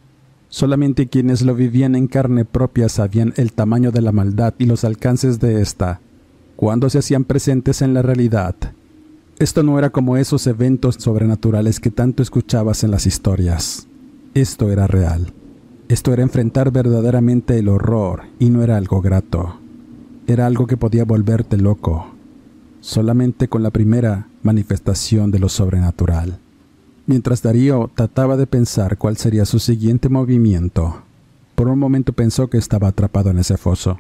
Solamente 0.51 1.07
quienes 1.07 1.41
lo 1.41 1.55
vivían 1.55 1.95
en 1.95 2.07
carne 2.07 2.45
propia 2.45 2.91
sabían 2.91 3.33
el 3.39 3.55
tamaño 3.55 3.93
de 3.93 4.03
la 4.03 4.13
maldad 4.13 4.53
y 4.59 4.67
los 4.67 4.85
alcances 4.85 5.41
de 5.41 5.63
ésta, 5.63 6.03
cuando 6.57 6.91
se 6.91 6.99
hacían 6.99 7.25
presentes 7.25 7.81
en 7.81 7.95
la 7.95 8.03
realidad. 8.03 8.57
Esto 9.39 9.63
no 9.63 9.79
era 9.79 9.89
como 9.89 10.19
esos 10.19 10.47
eventos 10.47 10.97
sobrenaturales 10.97 11.81
que 11.81 11.91
tanto 11.91 12.23
escuchabas 12.23 12.85
en 12.85 12.91
las 12.91 13.07
historias. 13.07 13.87
Esto 14.35 14.71
era 14.71 14.87
real. 14.87 15.33
Esto 15.91 16.13
era 16.13 16.23
enfrentar 16.23 16.71
verdaderamente 16.71 17.59
el 17.59 17.69
horror 17.69 18.23
y 18.39 18.49
no 18.51 18.63
era 18.63 18.77
algo 18.77 19.01
grato. 19.03 19.57
Era 20.29 20.47
algo 20.47 20.69
que 20.69 20.77
podía 20.77 21.05
volverte 21.05 21.57
loco, 21.57 22.07
solamente 22.79 23.49
con 23.49 23.65
la 23.65 23.73
primera 23.73 24.29
manifestación 24.45 25.33
de 25.33 25.41
lo 25.41 25.49
sobrenatural. 25.49 26.39
Mientras 27.07 27.43
Darío 27.43 27.91
trataba 27.93 28.37
de 28.37 28.47
pensar 28.47 28.99
cuál 28.99 29.17
sería 29.17 29.45
su 29.45 29.59
siguiente 29.59 30.09
movimiento, 30.09 31.03
por 31.57 31.67
un 31.67 31.81
momento 31.81 32.13
pensó 32.13 32.49
que 32.49 32.59
estaba 32.59 32.87
atrapado 32.87 33.31
en 33.31 33.41
ese 33.41 33.57
foso, 33.57 33.99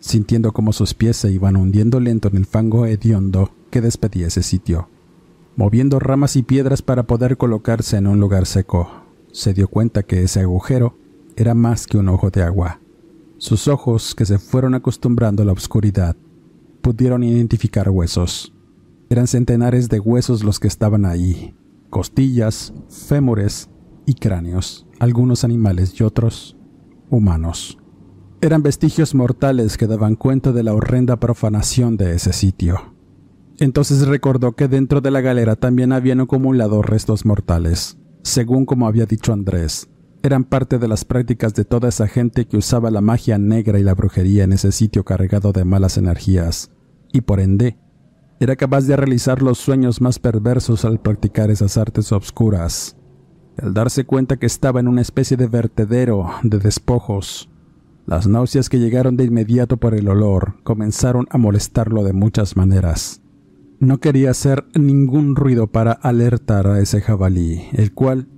sintiendo 0.00 0.52
como 0.52 0.74
sus 0.74 0.92
pies 0.92 1.16
se 1.16 1.32
iban 1.32 1.56
hundiendo 1.56 2.00
lento 2.00 2.28
en 2.28 2.36
el 2.36 2.44
fango 2.44 2.84
hediondo 2.84 3.50
que 3.70 3.80
despedía 3.80 4.26
ese 4.26 4.42
sitio. 4.42 4.90
Moviendo 5.56 6.00
ramas 6.00 6.36
y 6.36 6.42
piedras 6.42 6.82
para 6.82 7.04
poder 7.04 7.38
colocarse 7.38 7.96
en 7.96 8.08
un 8.08 8.20
lugar 8.20 8.44
seco, 8.44 8.90
se 9.32 9.54
dio 9.54 9.68
cuenta 9.68 10.02
que 10.02 10.22
ese 10.22 10.40
agujero 10.40 10.98
era 11.36 11.54
más 11.54 11.86
que 11.86 11.98
un 11.98 12.08
ojo 12.08 12.30
de 12.30 12.42
agua. 12.42 12.80
Sus 13.38 13.68
ojos, 13.68 14.14
que 14.14 14.24
se 14.24 14.38
fueron 14.38 14.74
acostumbrando 14.74 15.42
a 15.42 15.46
la 15.46 15.52
oscuridad, 15.52 16.16
pudieron 16.80 17.22
identificar 17.22 17.90
huesos. 17.90 18.54
Eran 19.10 19.26
centenares 19.26 19.88
de 19.88 20.00
huesos 20.00 20.44
los 20.44 20.60
que 20.60 20.68
estaban 20.68 21.04
ahí, 21.04 21.54
costillas, 21.90 22.72
fémures 22.88 23.68
y 24.06 24.14
cráneos, 24.14 24.86
algunos 24.98 25.44
animales 25.44 25.98
y 25.98 26.04
otros 26.04 26.56
humanos. 27.10 27.78
Eran 28.40 28.62
vestigios 28.62 29.14
mortales 29.14 29.76
que 29.76 29.86
daban 29.86 30.16
cuenta 30.16 30.52
de 30.52 30.62
la 30.62 30.74
horrenda 30.74 31.16
profanación 31.16 31.96
de 31.96 32.14
ese 32.14 32.32
sitio. 32.32 32.94
Entonces 33.58 34.06
recordó 34.06 34.52
que 34.52 34.68
dentro 34.68 35.00
de 35.00 35.10
la 35.10 35.20
galera 35.20 35.56
también 35.56 35.92
habían 35.92 36.20
acumulado 36.20 36.82
restos 36.82 37.24
mortales, 37.24 37.96
según 38.22 38.66
como 38.66 38.86
había 38.86 39.06
dicho 39.06 39.32
Andrés, 39.32 39.88
eran 40.24 40.44
parte 40.44 40.78
de 40.78 40.88
las 40.88 41.04
prácticas 41.04 41.52
de 41.52 41.66
toda 41.66 41.90
esa 41.90 42.08
gente 42.08 42.46
que 42.46 42.56
usaba 42.56 42.90
la 42.90 43.02
magia 43.02 43.36
negra 43.36 43.78
y 43.78 43.82
la 43.82 43.94
brujería 43.94 44.44
en 44.44 44.54
ese 44.54 44.72
sitio 44.72 45.04
cargado 45.04 45.52
de 45.52 45.66
malas 45.66 45.98
energías, 45.98 46.70
y 47.12 47.20
por 47.20 47.40
ende, 47.40 47.76
era 48.40 48.56
capaz 48.56 48.86
de 48.86 48.96
realizar 48.96 49.42
los 49.42 49.58
sueños 49.58 50.00
más 50.00 50.18
perversos 50.18 50.86
al 50.86 50.98
practicar 50.98 51.50
esas 51.50 51.76
artes 51.76 52.10
obscuras. 52.10 52.96
Al 53.58 53.74
darse 53.74 54.04
cuenta 54.06 54.38
que 54.38 54.46
estaba 54.46 54.80
en 54.80 54.88
una 54.88 55.02
especie 55.02 55.36
de 55.36 55.46
vertedero 55.46 56.30
de 56.42 56.58
despojos, 56.58 57.50
las 58.06 58.26
náuseas 58.26 58.70
que 58.70 58.78
llegaron 58.78 59.18
de 59.18 59.24
inmediato 59.24 59.76
por 59.76 59.94
el 59.94 60.08
olor 60.08 60.54
comenzaron 60.64 61.26
a 61.30 61.36
molestarlo 61.36 62.02
de 62.02 62.14
muchas 62.14 62.56
maneras. 62.56 63.20
No 63.78 63.98
quería 63.98 64.30
hacer 64.30 64.64
ningún 64.74 65.36
ruido 65.36 65.66
para 65.66 65.92
alertar 65.92 66.66
a 66.66 66.80
ese 66.80 67.02
jabalí, 67.02 67.64
el 67.72 67.92
cual 67.92 68.28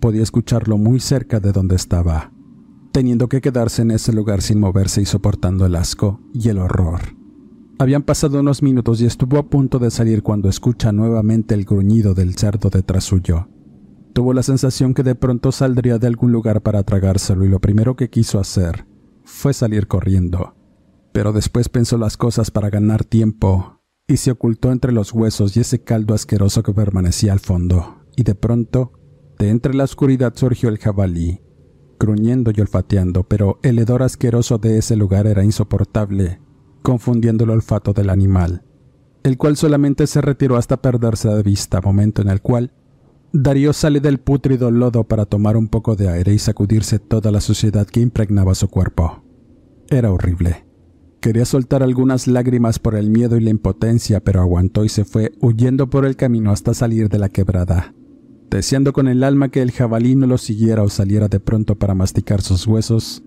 podía 0.00 0.22
escucharlo 0.22 0.78
muy 0.78 1.00
cerca 1.00 1.40
de 1.40 1.52
donde 1.52 1.76
estaba, 1.76 2.32
teniendo 2.92 3.28
que 3.28 3.40
quedarse 3.40 3.82
en 3.82 3.90
ese 3.90 4.12
lugar 4.12 4.42
sin 4.42 4.60
moverse 4.60 5.02
y 5.02 5.06
soportando 5.06 5.66
el 5.66 5.76
asco 5.76 6.20
y 6.32 6.48
el 6.48 6.58
horror. 6.58 7.00
Habían 7.78 8.02
pasado 8.02 8.40
unos 8.40 8.62
minutos 8.62 9.00
y 9.02 9.06
estuvo 9.06 9.38
a 9.38 9.50
punto 9.50 9.78
de 9.78 9.90
salir 9.90 10.22
cuando 10.22 10.48
escucha 10.48 10.92
nuevamente 10.92 11.54
el 11.54 11.64
gruñido 11.66 12.14
del 12.14 12.34
cerdo 12.34 12.70
detrás 12.70 13.04
suyo. 13.04 13.48
Tuvo 14.14 14.32
la 14.32 14.42
sensación 14.42 14.94
que 14.94 15.02
de 15.02 15.14
pronto 15.14 15.52
saldría 15.52 15.98
de 15.98 16.06
algún 16.06 16.32
lugar 16.32 16.62
para 16.62 16.82
tragárselo 16.84 17.44
y 17.44 17.50
lo 17.50 17.60
primero 17.60 17.94
que 17.94 18.08
quiso 18.08 18.40
hacer 18.40 18.86
fue 19.24 19.52
salir 19.52 19.88
corriendo. 19.88 20.54
Pero 21.12 21.34
después 21.34 21.68
pensó 21.68 21.98
las 21.98 22.16
cosas 22.16 22.50
para 22.50 22.70
ganar 22.70 23.04
tiempo 23.04 23.82
y 24.08 24.16
se 24.16 24.30
ocultó 24.30 24.72
entre 24.72 24.92
los 24.92 25.12
huesos 25.12 25.56
y 25.56 25.60
ese 25.60 25.82
caldo 25.82 26.14
asqueroso 26.14 26.62
que 26.62 26.72
permanecía 26.72 27.32
al 27.32 27.40
fondo, 27.40 28.04
y 28.16 28.22
de 28.22 28.34
pronto 28.34 28.92
de 29.38 29.50
entre 29.50 29.74
la 29.74 29.84
oscuridad 29.84 30.32
surgió 30.34 30.68
el 30.68 30.78
jabalí, 30.78 31.40
gruñendo 31.98 32.52
y 32.54 32.60
olfateando, 32.60 33.24
pero 33.24 33.58
el 33.62 33.78
hedor 33.78 34.02
asqueroso 34.02 34.58
de 34.58 34.78
ese 34.78 34.96
lugar 34.96 35.26
era 35.26 35.44
insoportable, 35.44 36.40
confundiendo 36.82 37.44
el 37.44 37.50
olfato 37.50 37.92
del 37.92 38.10
animal, 38.10 38.62
el 39.22 39.36
cual 39.36 39.56
solamente 39.56 40.06
se 40.06 40.20
retiró 40.20 40.56
hasta 40.56 40.80
perderse 40.80 41.28
de 41.28 41.42
vista, 41.42 41.80
momento 41.80 42.22
en 42.22 42.28
el 42.28 42.40
cual 42.40 42.72
Darío 43.32 43.72
sale 43.74 44.00
del 44.00 44.18
pútrido 44.18 44.70
lodo 44.70 45.04
para 45.04 45.26
tomar 45.26 45.58
un 45.58 45.68
poco 45.68 45.96
de 45.96 46.08
aire 46.08 46.32
y 46.32 46.38
sacudirse 46.38 46.98
toda 46.98 47.30
la 47.30 47.42
suciedad 47.42 47.86
que 47.86 48.00
impregnaba 48.00 48.54
su 48.54 48.68
cuerpo. 48.68 49.24
Era 49.90 50.10
horrible. 50.10 50.64
Quería 51.20 51.44
soltar 51.44 51.82
algunas 51.82 52.28
lágrimas 52.28 52.78
por 52.78 52.94
el 52.94 53.10
miedo 53.10 53.36
y 53.36 53.40
la 53.40 53.50
impotencia, 53.50 54.20
pero 54.20 54.40
aguantó 54.40 54.84
y 54.84 54.88
se 54.88 55.04
fue 55.04 55.32
huyendo 55.40 55.90
por 55.90 56.06
el 56.06 56.16
camino 56.16 56.50
hasta 56.50 56.72
salir 56.72 57.08
de 57.08 57.18
la 57.18 57.28
quebrada 57.28 57.94
deseando 58.50 58.92
con 58.92 59.08
el 59.08 59.24
alma 59.24 59.48
que 59.48 59.62
el 59.62 59.72
jabalí 59.72 60.14
no 60.14 60.26
lo 60.26 60.38
siguiera 60.38 60.82
o 60.82 60.88
saliera 60.88 61.28
de 61.28 61.40
pronto 61.40 61.76
para 61.76 61.94
masticar 61.94 62.42
sus 62.42 62.66
huesos 62.66 63.22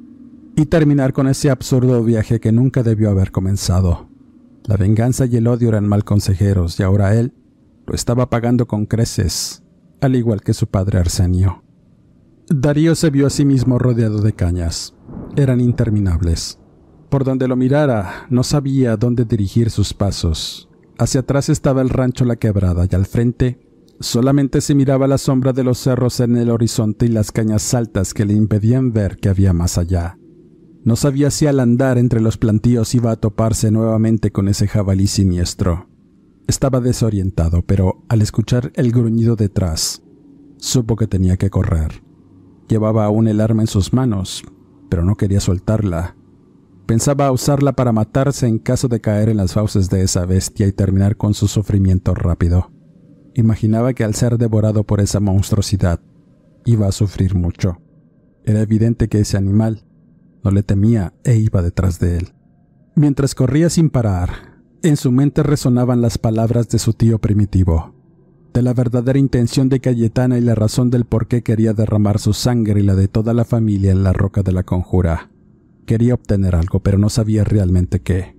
y 0.55 0.65
terminar 0.65 1.13
con 1.13 1.27
ese 1.27 1.49
absurdo 1.49 2.03
viaje 2.03 2.39
que 2.39 2.51
nunca 2.51 2.83
debió 2.83 3.09
haber 3.09 3.31
comenzado. 3.31 4.09
La 4.65 4.77
venganza 4.77 5.25
y 5.25 5.35
el 5.35 5.47
odio 5.47 5.69
eran 5.69 5.87
mal 5.87 6.03
consejeros 6.03 6.79
y 6.79 6.83
ahora 6.83 7.15
él 7.15 7.33
lo 7.85 7.95
estaba 7.95 8.29
pagando 8.29 8.67
con 8.67 8.85
creces, 8.85 9.63
al 10.01 10.15
igual 10.15 10.41
que 10.41 10.53
su 10.53 10.67
padre 10.67 10.99
Arsenio. 10.99 11.63
Darío 12.49 12.95
se 12.95 13.09
vio 13.09 13.27
a 13.27 13.29
sí 13.29 13.45
mismo 13.45 13.79
rodeado 13.79 14.21
de 14.21 14.33
cañas. 14.33 14.95
Eran 15.35 15.61
interminables. 15.61 16.59
Por 17.09 17.23
donde 17.23 17.47
lo 17.47 17.55
mirara, 17.55 18.27
no 18.29 18.43
sabía 18.43 18.97
dónde 18.97 19.25
dirigir 19.25 19.69
sus 19.69 19.93
pasos. 19.93 20.69
Hacia 20.97 21.21
atrás 21.21 21.49
estaba 21.49 21.81
el 21.81 21.89
rancho 21.89 22.25
La 22.25 22.35
Quebrada 22.35 22.85
y 22.89 22.95
al 22.95 23.05
frente 23.05 23.68
Solamente 24.01 24.61
se 24.61 24.75
miraba 24.75 25.07
la 25.07 25.17
sombra 25.17 25.51
de 25.51 25.63
los 25.63 25.77
cerros 25.77 26.21
en 26.21 26.37
el 26.37 26.49
horizonte 26.49 27.05
y 27.05 27.09
las 27.09 27.33
cañas 27.33 27.73
altas 27.73 28.13
que 28.13 28.25
le 28.25 28.33
impedían 28.33 28.93
ver 28.93 29.17
que 29.17 29.27
había 29.27 29.51
más 29.51 29.77
allá. 29.77 30.17
No 30.85 30.95
sabía 30.95 31.29
si 31.31 31.47
al 31.47 31.59
andar 31.59 31.97
entre 31.97 32.21
los 32.21 32.37
plantíos 32.37 32.95
iba 32.95 33.11
a 33.11 33.17
toparse 33.17 33.71
nuevamente 33.71 34.31
con 34.31 34.47
ese 34.47 34.67
jabalí 34.67 35.07
siniestro. 35.07 35.89
Estaba 36.47 36.79
desorientado, 36.79 37.61
pero 37.61 38.05
al 38.07 38.21
escuchar 38.21 38.71
el 38.75 38.93
gruñido 38.93 39.35
detrás, 39.35 40.01
supo 40.57 40.95
que 40.95 41.05
tenía 41.05 41.35
que 41.35 41.49
correr. 41.49 42.01
Llevaba 42.69 43.03
aún 43.03 43.27
el 43.27 43.41
arma 43.41 43.63
en 43.63 43.67
sus 43.67 43.91
manos, 43.91 44.43
pero 44.89 45.03
no 45.03 45.15
quería 45.15 45.41
soltarla. 45.41 46.15
Pensaba 46.85 47.31
usarla 47.31 47.73
para 47.73 47.91
matarse 47.91 48.47
en 48.47 48.59
caso 48.59 48.87
de 48.87 49.01
caer 49.01 49.27
en 49.27 49.37
las 49.37 49.53
fauces 49.53 49.89
de 49.89 50.03
esa 50.03 50.25
bestia 50.25 50.65
y 50.67 50.71
terminar 50.71 51.17
con 51.17 51.33
su 51.33 51.47
sufrimiento 51.47 52.15
rápido. 52.15 52.71
Imaginaba 53.33 53.93
que 53.93 54.03
al 54.03 54.15
ser 54.15 54.37
devorado 54.37 54.83
por 54.83 55.01
esa 55.01 55.19
monstruosidad, 55.19 55.99
iba 56.65 56.87
a 56.87 56.91
sufrir 56.91 57.35
mucho. 57.35 57.77
Era 58.43 58.61
evidente 58.61 59.07
que 59.07 59.19
ese 59.19 59.37
animal 59.37 59.83
no 60.43 60.51
le 60.51 60.63
temía 60.63 61.13
e 61.23 61.35
iba 61.37 61.61
detrás 61.61 61.99
de 61.99 62.17
él. 62.17 62.29
Mientras 62.95 63.35
corría 63.35 63.69
sin 63.69 63.89
parar, 63.89 64.59
en 64.81 64.97
su 64.97 65.11
mente 65.11 65.43
resonaban 65.43 66.01
las 66.01 66.17
palabras 66.17 66.69
de 66.69 66.79
su 66.79 66.93
tío 66.93 67.19
primitivo, 67.19 67.93
de 68.53 68.61
la 68.61 68.73
verdadera 68.73 69.19
intención 69.19 69.69
de 69.69 69.79
Cayetana 69.79 70.37
y 70.37 70.41
la 70.41 70.55
razón 70.55 70.89
del 70.89 71.05
por 71.05 71.27
qué 71.27 71.43
quería 71.43 71.73
derramar 71.73 72.19
su 72.19 72.33
sangre 72.33 72.79
y 72.79 72.83
la 72.83 72.95
de 72.95 73.07
toda 73.07 73.33
la 73.33 73.45
familia 73.45 73.91
en 73.91 74.03
la 74.03 74.13
roca 74.13 74.41
de 74.41 74.51
la 74.51 74.63
conjura. 74.63 75.29
Quería 75.85 76.13
obtener 76.13 76.55
algo, 76.55 76.79
pero 76.79 76.97
no 76.97 77.09
sabía 77.09 77.43
realmente 77.43 77.99
qué. 77.99 78.38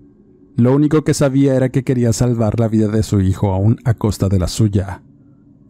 Lo 0.56 0.74
único 0.74 1.04
que 1.04 1.14
sabía 1.14 1.54
era 1.54 1.70
que 1.70 1.84
quería 1.84 2.12
salvar 2.12 2.60
la 2.60 2.68
vida 2.68 2.88
de 2.88 3.02
su 3.02 3.20
hijo 3.20 3.52
aún 3.52 3.78
a 3.84 3.94
costa 3.94 4.28
de 4.28 4.38
la 4.38 4.48
suya. 4.48 5.02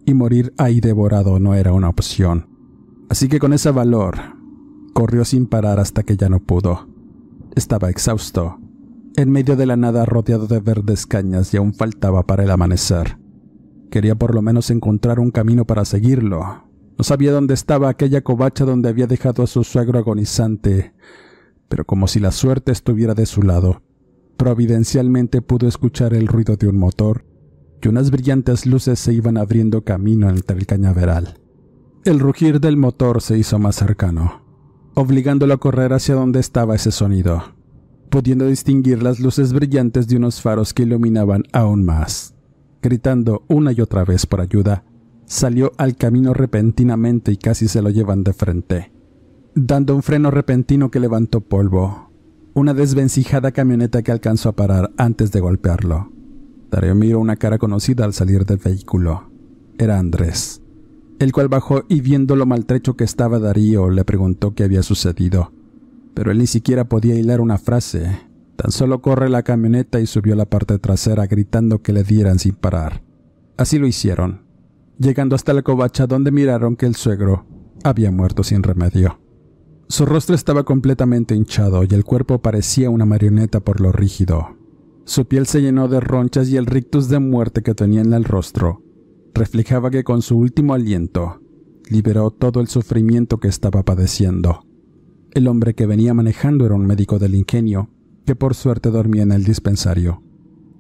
Y 0.04 0.14
morir 0.14 0.52
ahí 0.58 0.80
devorado 0.80 1.38
no 1.38 1.54
era 1.54 1.72
una 1.72 1.88
opción. 1.88 2.48
Así 3.08 3.28
que 3.28 3.38
con 3.38 3.52
ese 3.52 3.70
valor, 3.70 4.16
corrió 4.94 5.24
sin 5.24 5.46
parar 5.46 5.80
hasta 5.80 6.02
que 6.02 6.16
ya 6.16 6.28
no 6.28 6.40
pudo. 6.40 6.88
Estaba 7.54 7.90
exhausto, 7.90 8.58
en 9.16 9.30
medio 9.30 9.56
de 9.56 9.66
la 9.66 9.76
nada 9.76 10.04
rodeado 10.04 10.46
de 10.46 10.60
verdes 10.60 11.06
cañas 11.06 11.52
y 11.52 11.56
aún 11.56 11.74
faltaba 11.74 12.26
para 12.26 12.44
el 12.44 12.50
amanecer. 12.50 13.18
Quería 13.90 14.14
por 14.14 14.34
lo 14.34 14.42
menos 14.42 14.70
encontrar 14.70 15.18
un 15.18 15.30
camino 15.30 15.64
para 15.64 15.84
seguirlo. 15.84 16.64
No 16.96 17.04
sabía 17.04 17.32
dónde 17.32 17.54
estaba 17.54 17.88
aquella 17.88 18.22
covacha 18.22 18.64
donde 18.64 18.88
había 18.88 19.06
dejado 19.06 19.42
a 19.42 19.46
su 19.46 19.64
suegro 19.64 19.98
agonizante, 19.98 20.94
pero 21.68 21.84
como 21.84 22.06
si 22.06 22.20
la 22.20 22.30
suerte 22.30 22.72
estuviera 22.72 23.14
de 23.14 23.26
su 23.26 23.42
lado. 23.42 23.82
Providencialmente 24.40 25.42
pudo 25.42 25.68
escuchar 25.68 26.14
el 26.14 26.26
ruido 26.26 26.56
de 26.56 26.66
un 26.66 26.78
motor 26.78 27.26
y 27.82 27.88
unas 27.88 28.10
brillantes 28.10 28.64
luces 28.64 28.98
se 28.98 29.12
iban 29.12 29.36
abriendo 29.36 29.84
camino 29.84 30.30
entre 30.30 30.56
el 30.56 30.64
cañaveral. 30.64 31.38
El 32.06 32.20
rugir 32.20 32.58
del 32.58 32.78
motor 32.78 33.20
se 33.20 33.36
hizo 33.36 33.58
más 33.58 33.76
cercano, 33.76 34.40
obligándolo 34.94 35.52
a 35.52 35.58
correr 35.58 35.92
hacia 35.92 36.14
donde 36.14 36.40
estaba 36.40 36.74
ese 36.74 36.90
sonido, 36.90 37.54
pudiendo 38.08 38.46
distinguir 38.46 39.02
las 39.02 39.20
luces 39.20 39.52
brillantes 39.52 40.08
de 40.08 40.16
unos 40.16 40.40
faros 40.40 40.72
que 40.72 40.84
iluminaban 40.84 41.42
aún 41.52 41.84
más. 41.84 42.34
Gritando 42.80 43.44
una 43.46 43.72
y 43.72 43.82
otra 43.82 44.06
vez 44.06 44.24
por 44.24 44.40
ayuda, 44.40 44.84
salió 45.26 45.72
al 45.76 45.96
camino 45.96 46.32
repentinamente 46.32 47.30
y 47.30 47.36
casi 47.36 47.68
se 47.68 47.82
lo 47.82 47.90
llevan 47.90 48.24
de 48.24 48.32
frente 48.32 48.90
dando 49.54 49.94
un 49.94 50.02
freno 50.02 50.30
repentino 50.30 50.90
que 50.90 51.00
levantó 51.00 51.40
polvo. 51.40 52.09
Una 52.52 52.74
desvencijada 52.74 53.52
camioneta 53.52 54.02
que 54.02 54.10
alcanzó 54.10 54.48
a 54.48 54.56
parar 54.56 54.90
antes 54.96 55.30
de 55.30 55.38
golpearlo. 55.38 56.10
Darío 56.68 56.96
miró 56.96 57.20
una 57.20 57.36
cara 57.36 57.58
conocida 57.58 58.04
al 58.04 58.12
salir 58.12 58.44
del 58.44 58.58
vehículo. 58.58 59.30
Era 59.78 59.98
Andrés, 59.98 60.60
el 61.20 61.32
cual 61.32 61.48
bajó 61.48 61.84
y 61.88 62.00
viendo 62.00 62.34
lo 62.34 62.46
maltrecho 62.46 62.96
que 62.96 63.04
estaba 63.04 63.38
Darío 63.38 63.88
le 63.88 64.04
preguntó 64.04 64.54
qué 64.54 64.64
había 64.64 64.82
sucedido. 64.82 65.52
Pero 66.14 66.32
él 66.32 66.38
ni 66.38 66.48
siquiera 66.48 66.88
podía 66.88 67.14
hilar 67.14 67.40
una 67.40 67.56
frase. 67.56 68.20
Tan 68.56 68.72
solo 68.72 69.00
corre 69.00 69.28
la 69.28 69.44
camioneta 69.44 70.00
y 70.00 70.06
subió 70.06 70.34
a 70.34 70.36
la 70.36 70.46
parte 70.46 70.78
trasera 70.80 71.26
gritando 71.26 71.82
que 71.82 71.92
le 71.92 72.02
dieran 72.02 72.40
sin 72.40 72.54
parar. 72.56 73.02
Así 73.56 73.78
lo 73.78 73.86
hicieron, 73.86 74.42
llegando 74.98 75.36
hasta 75.36 75.52
la 75.52 75.62
covacha 75.62 76.08
donde 76.08 76.32
miraron 76.32 76.74
que 76.74 76.86
el 76.86 76.96
suegro 76.96 77.46
había 77.84 78.10
muerto 78.10 78.42
sin 78.42 78.64
remedio. 78.64 79.20
Su 79.90 80.06
rostro 80.06 80.36
estaba 80.36 80.62
completamente 80.62 81.34
hinchado 81.34 81.82
y 81.82 81.88
el 81.90 82.04
cuerpo 82.04 82.40
parecía 82.40 82.90
una 82.90 83.06
marioneta 83.06 83.58
por 83.58 83.80
lo 83.80 83.90
rígido. 83.90 84.56
Su 85.04 85.26
piel 85.26 85.46
se 85.46 85.62
llenó 85.62 85.88
de 85.88 85.98
ronchas 85.98 86.48
y 86.48 86.56
el 86.56 86.66
rictus 86.66 87.08
de 87.08 87.18
muerte 87.18 87.64
que 87.64 87.74
tenía 87.74 88.00
en 88.00 88.12
el 88.12 88.22
rostro 88.22 88.84
reflejaba 89.34 89.90
que 89.90 90.04
con 90.04 90.22
su 90.22 90.38
último 90.38 90.74
aliento 90.74 91.40
liberó 91.88 92.30
todo 92.30 92.60
el 92.60 92.68
sufrimiento 92.68 93.40
que 93.40 93.48
estaba 93.48 93.82
padeciendo. 93.82 94.64
El 95.32 95.48
hombre 95.48 95.74
que 95.74 95.86
venía 95.86 96.14
manejando 96.14 96.66
era 96.66 96.76
un 96.76 96.86
médico 96.86 97.18
del 97.18 97.34
ingenio, 97.34 97.90
que 98.26 98.36
por 98.36 98.54
suerte 98.54 98.92
dormía 98.92 99.24
en 99.24 99.32
el 99.32 99.42
dispensario. 99.42 100.22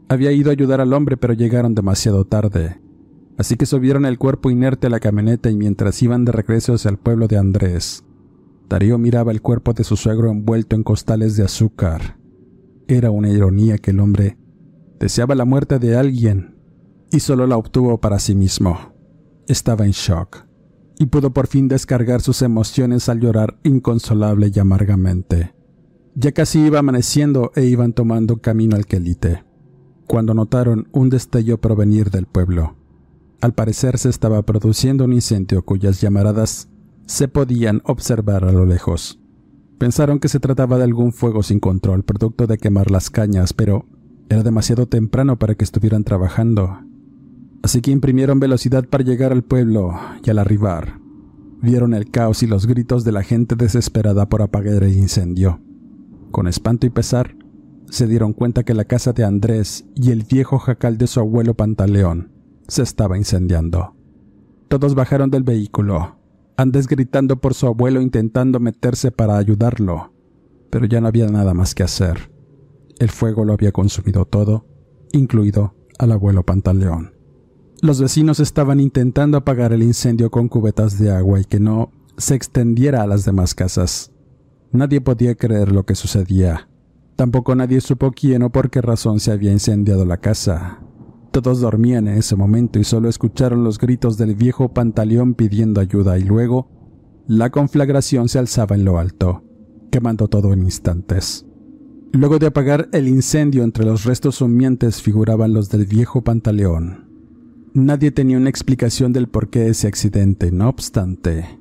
Había 0.08 0.30
ido 0.30 0.50
a 0.50 0.52
ayudar 0.52 0.80
al 0.80 0.92
hombre, 0.92 1.16
pero 1.16 1.34
llegaron 1.34 1.74
demasiado 1.74 2.26
tarde, 2.26 2.80
así 3.38 3.56
que 3.56 3.66
subieron 3.66 4.06
el 4.06 4.18
cuerpo 4.18 4.52
inerte 4.52 4.86
a 4.86 4.90
la 4.90 5.00
camioneta 5.00 5.50
y 5.50 5.56
mientras 5.56 6.00
iban 6.00 6.24
de 6.24 6.30
regreso 6.30 6.74
hacia 6.74 6.92
el 6.92 6.96
pueblo 6.96 7.26
de 7.26 7.38
Andrés, 7.38 8.04
Darío 8.70 8.98
miraba 8.98 9.32
el 9.32 9.42
cuerpo 9.42 9.72
de 9.72 9.82
su 9.82 9.96
suegro 9.96 10.30
envuelto 10.30 10.76
en 10.76 10.84
costales 10.84 11.36
de 11.36 11.42
azúcar. 11.42 12.20
Era 12.86 13.10
una 13.10 13.28
ironía 13.28 13.78
que 13.78 13.90
el 13.90 13.98
hombre 13.98 14.38
deseaba 15.00 15.34
la 15.34 15.44
muerte 15.44 15.80
de 15.80 15.96
alguien 15.96 16.54
y 17.10 17.18
solo 17.18 17.48
la 17.48 17.56
obtuvo 17.56 18.00
para 18.00 18.20
sí 18.20 18.36
mismo. 18.36 18.94
Estaba 19.48 19.86
en 19.86 19.90
shock 19.90 20.46
y 21.00 21.06
pudo 21.06 21.32
por 21.32 21.48
fin 21.48 21.66
descargar 21.66 22.20
sus 22.20 22.42
emociones 22.42 23.08
al 23.08 23.18
llorar 23.18 23.58
inconsolable 23.64 24.52
y 24.54 24.60
amargamente. 24.60 25.52
Ya 26.14 26.30
casi 26.30 26.60
iba 26.60 26.78
amaneciendo 26.78 27.50
e 27.56 27.64
iban 27.64 27.92
tomando 27.92 28.36
camino 28.36 28.76
al 28.76 28.86
quelite, 28.86 29.42
cuando 30.06 30.32
notaron 30.32 30.88
un 30.92 31.10
destello 31.10 31.60
provenir 31.60 32.10
del 32.10 32.26
pueblo. 32.26 32.76
Al 33.40 33.52
parecer 33.52 33.98
se 33.98 34.10
estaba 34.10 34.42
produciendo 34.42 35.06
un 35.06 35.12
incendio 35.12 35.64
cuyas 35.64 36.00
llamaradas 36.00 36.69
se 37.10 37.26
podían 37.26 37.82
observar 37.86 38.44
a 38.44 38.52
lo 38.52 38.64
lejos. 38.64 39.18
Pensaron 39.78 40.20
que 40.20 40.28
se 40.28 40.38
trataba 40.38 40.78
de 40.78 40.84
algún 40.84 41.12
fuego 41.12 41.42
sin 41.42 41.58
control, 41.58 42.04
producto 42.04 42.46
de 42.46 42.56
quemar 42.56 42.92
las 42.92 43.10
cañas, 43.10 43.52
pero 43.52 43.84
era 44.28 44.44
demasiado 44.44 44.86
temprano 44.86 45.36
para 45.36 45.56
que 45.56 45.64
estuvieran 45.64 46.04
trabajando. 46.04 46.78
Así 47.64 47.80
que 47.80 47.90
imprimieron 47.90 48.38
velocidad 48.38 48.84
para 48.88 49.02
llegar 49.02 49.32
al 49.32 49.42
pueblo 49.42 49.92
y 50.24 50.30
al 50.30 50.38
arribar, 50.38 51.00
vieron 51.60 51.94
el 51.94 52.12
caos 52.12 52.44
y 52.44 52.46
los 52.46 52.68
gritos 52.68 53.02
de 53.02 53.10
la 53.10 53.24
gente 53.24 53.56
desesperada 53.56 54.28
por 54.28 54.40
apagar 54.40 54.84
el 54.84 54.96
incendio. 54.96 55.60
Con 56.30 56.46
espanto 56.46 56.86
y 56.86 56.90
pesar, 56.90 57.34
se 57.88 58.06
dieron 58.06 58.34
cuenta 58.34 58.62
que 58.62 58.72
la 58.72 58.84
casa 58.84 59.12
de 59.12 59.24
Andrés 59.24 59.84
y 59.96 60.12
el 60.12 60.22
viejo 60.22 60.60
jacal 60.60 60.96
de 60.96 61.08
su 61.08 61.18
abuelo 61.18 61.54
Pantaleón 61.54 62.30
se 62.68 62.82
estaba 62.84 63.18
incendiando. 63.18 63.96
Todos 64.68 64.94
bajaron 64.94 65.30
del 65.30 65.42
vehículo, 65.42 66.19
Andés 66.60 66.86
gritando 66.86 67.40
por 67.40 67.54
su 67.54 67.66
abuelo 67.66 68.02
intentando 68.02 68.60
meterse 68.60 69.10
para 69.10 69.38
ayudarlo, 69.38 70.12
pero 70.68 70.84
ya 70.84 71.00
no 71.00 71.08
había 71.08 71.26
nada 71.26 71.54
más 71.54 71.74
que 71.74 71.82
hacer. 71.82 72.30
El 72.98 73.08
fuego 73.08 73.46
lo 73.46 73.54
había 73.54 73.72
consumido 73.72 74.26
todo, 74.26 74.66
incluido 75.12 75.74
al 75.98 76.12
abuelo 76.12 76.44
Pantaleón. 76.44 77.14
Los 77.80 77.98
vecinos 77.98 78.40
estaban 78.40 78.78
intentando 78.78 79.38
apagar 79.38 79.72
el 79.72 79.82
incendio 79.82 80.30
con 80.30 80.48
cubetas 80.48 80.98
de 80.98 81.10
agua 81.10 81.40
y 81.40 81.46
que 81.46 81.60
no 81.60 81.92
se 82.18 82.34
extendiera 82.34 83.00
a 83.00 83.06
las 83.06 83.24
demás 83.24 83.54
casas. 83.54 84.12
Nadie 84.70 85.00
podía 85.00 85.36
creer 85.36 85.72
lo 85.72 85.86
que 85.86 85.94
sucedía. 85.94 86.68
Tampoco 87.16 87.54
nadie 87.54 87.80
supo 87.80 88.12
quién 88.12 88.42
o 88.42 88.50
por 88.50 88.68
qué 88.68 88.82
razón 88.82 89.18
se 89.18 89.32
había 89.32 89.50
incendiado 89.50 90.04
la 90.04 90.18
casa. 90.18 90.82
Todos 91.30 91.60
dormían 91.60 92.08
en 92.08 92.18
ese 92.18 92.34
momento 92.34 92.78
y 92.78 92.84
solo 92.84 93.08
escucharon 93.08 93.62
los 93.62 93.78
gritos 93.78 94.18
del 94.18 94.34
viejo 94.34 94.72
Pantaleón 94.72 95.34
pidiendo 95.34 95.80
ayuda 95.80 96.18
y 96.18 96.24
luego 96.24 96.68
la 97.28 97.50
conflagración 97.50 98.28
se 98.28 98.40
alzaba 98.40 98.74
en 98.74 98.84
lo 98.84 98.98
alto, 98.98 99.44
quemando 99.90 100.26
todo 100.26 100.52
en 100.52 100.62
instantes. 100.64 101.46
Luego 102.12 102.40
de 102.40 102.46
apagar 102.46 102.88
el 102.92 103.06
incendio 103.06 103.62
entre 103.62 103.84
los 103.84 104.04
restos 104.04 104.40
humeantes 104.40 105.00
figuraban 105.00 105.52
los 105.52 105.68
del 105.68 105.86
viejo 105.86 106.22
Pantaleón. 106.22 107.08
Nadie 107.72 108.10
tenía 108.10 108.36
una 108.36 108.50
explicación 108.50 109.12
del 109.12 109.28
porqué 109.28 109.60
de 109.60 109.70
ese 109.70 109.86
accidente, 109.86 110.50
no 110.50 110.68
obstante. 110.68 111.60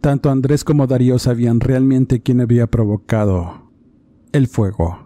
Tanto 0.00 0.30
Andrés 0.30 0.64
como 0.64 0.88
Darío 0.88 1.20
sabían 1.20 1.60
realmente 1.60 2.20
quién 2.20 2.40
había 2.40 2.66
provocado 2.66 3.70
el 4.32 4.48
fuego. 4.48 5.05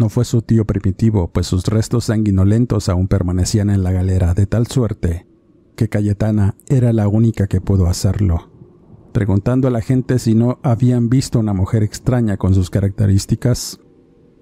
No 0.00 0.08
fue 0.08 0.24
su 0.24 0.40
tío 0.40 0.64
primitivo, 0.64 1.30
pues 1.30 1.46
sus 1.46 1.66
restos 1.66 2.06
sanguinolentos 2.06 2.88
aún 2.88 3.06
permanecían 3.06 3.68
en 3.68 3.82
la 3.82 3.92
galera, 3.92 4.32
de 4.32 4.46
tal 4.46 4.66
suerte 4.66 5.26
que 5.76 5.90
Cayetana 5.90 6.56
era 6.68 6.94
la 6.94 7.06
única 7.06 7.48
que 7.48 7.60
pudo 7.60 7.86
hacerlo. 7.86 8.50
Preguntando 9.12 9.68
a 9.68 9.70
la 9.70 9.82
gente 9.82 10.18
si 10.18 10.34
no 10.34 10.58
habían 10.62 11.10
visto 11.10 11.38
una 11.38 11.52
mujer 11.52 11.82
extraña 11.82 12.38
con 12.38 12.54
sus 12.54 12.70
características, 12.70 13.78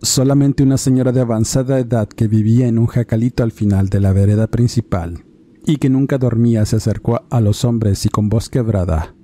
solamente 0.00 0.62
una 0.62 0.78
señora 0.78 1.10
de 1.10 1.22
avanzada 1.22 1.80
edad 1.80 2.08
que 2.08 2.28
vivía 2.28 2.68
en 2.68 2.78
un 2.78 2.86
jacalito 2.86 3.42
al 3.42 3.50
final 3.50 3.88
de 3.88 3.98
la 3.98 4.12
vereda 4.12 4.46
principal 4.46 5.24
y 5.66 5.78
que 5.78 5.90
nunca 5.90 6.18
dormía 6.18 6.64
se 6.66 6.76
acercó 6.76 7.22
a 7.28 7.40
los 7.40 7.64
hombres 7.64 8.06
y 8.06 8.10
con 8.10 8.28
voz 8.28 8.48
quebrada 8.48 9.16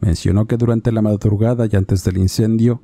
mencionó 0.00 0.46
que 0.46 0.56
durante 0.56 0.92
la 0.92 1.02
madrugada 1.02 1.66
y 1.70 1.76
antes 1.76 2.04
del 2.04 2.18
incendio 2.18 2.82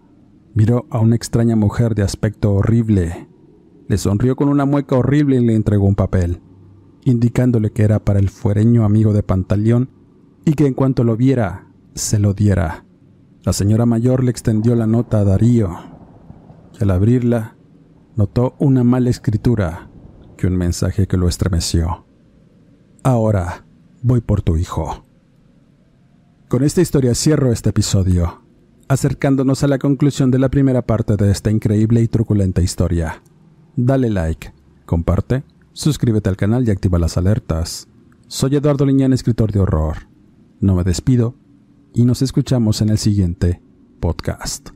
Miró 0.56 0.86
a 0.88 1.00
una 1.00 1.16
extraña 1.16 1.54
mujer 1.54 1.94
de 1.94 2.02
aspecto 2.02 2.54
horrible. 2.54 3.28
Le 3.88 3.98
sonrió 3.98 4.36
con 4.36 4.48
una 4.48 4.64
mueca 4.64 4.96
horrible 4.96 5.36
y 5.36 5.44
le 5.44 5.54
entregó 5.54 5.84
un 5.84 5.94
papel, 5.94 6.40
indicándole 7.04 7.72
que 7.72 7.82
era 7.82 7.98
para 7.98 8.20
el 8.20 8.30
fuereño 8.30 8.86
amigo 8.86 9.12
de 9.12 9.22
Pantaleón 9.22 9.90
y 10.46 10.54
que 10.54 10.66
en 10.66 10.72
cuanto 10.72 11.04
lo 11.04 11.14
viera, 11.14 11.66
se 11.94 12.18
lo 12.18 12.32
diera. 12.32 12.86
La 13.42 13.52
señora 13.52 13.84
mayor 13.84 14.24
le 14.24 14.30
extendió 14.30 14.74
la 14.76 14.86
nota 14.86 15.18
a 15.20 15.24
Darío, 15.24 15.76
y 16.80 16.82
al 16.82 16.90
abrirla, 16.90 17.58
notó 18.16 18.54
una 18.58 18.82
mala 18.82 19.10
escritura 19.10 19.90
y 20.42 20.46
un 20.46 20.56
mensaje 20.56 21.06
que 21.06 21.18
lo 21.18 21.28
estremeció. 21.28 22.06
Ahora 23.02 23.66
voy 24.02 24.22
por 24.22 24.40
tu 24.40 24.56
hijo. 24.56 25.04
Con 26.48 26.64
esta 26.64 26.80
historia 26.80 27.14
cierro 27.14 27.52
este 27.52 27.68
episodio, 27.68 28.45
acercándonos 28.88 29.62
a 29.62 29.68
la 29.68 29.78
conclusión 29.78 30.30
de 30.30 30.38
la 30.38 30.48
primera 30.48 30.82
parte 30.82 31.16
de 31.16 31.30
esta 31.30 31.50
increíble 31.50 32.02
y 32.02 32.08
truculenta 32.08 32.62
historia. 32.62 33.22
Dale 33.74 34.10
like, 34.10 34.52
comparte, 34.84 35.44
suscríbete 35.72 36.28
al 36.28 36.36
canal 36.36 36.66
y 36.66 36.70
activa 36.70 36.98
las 36.98 37.16
alertas. 37.16 37.88
Soy 38.28 38.56
Eduardo 38.56 38.86
Liñán, 38.86 39.12
escritor 39.12 39.52
de 39.52 39.60
horror. 39.60 40.08
No 40.60 40.74
me 40.74 40.84
despido 40.84 41.34
y 41.94 42.04
nos 42.04 42.22
escuchamos 42.22 42.80
en 42.80 42.90
el 42.90 42.98
siguiente 42.98 43.60
podcast. 44.00 44.75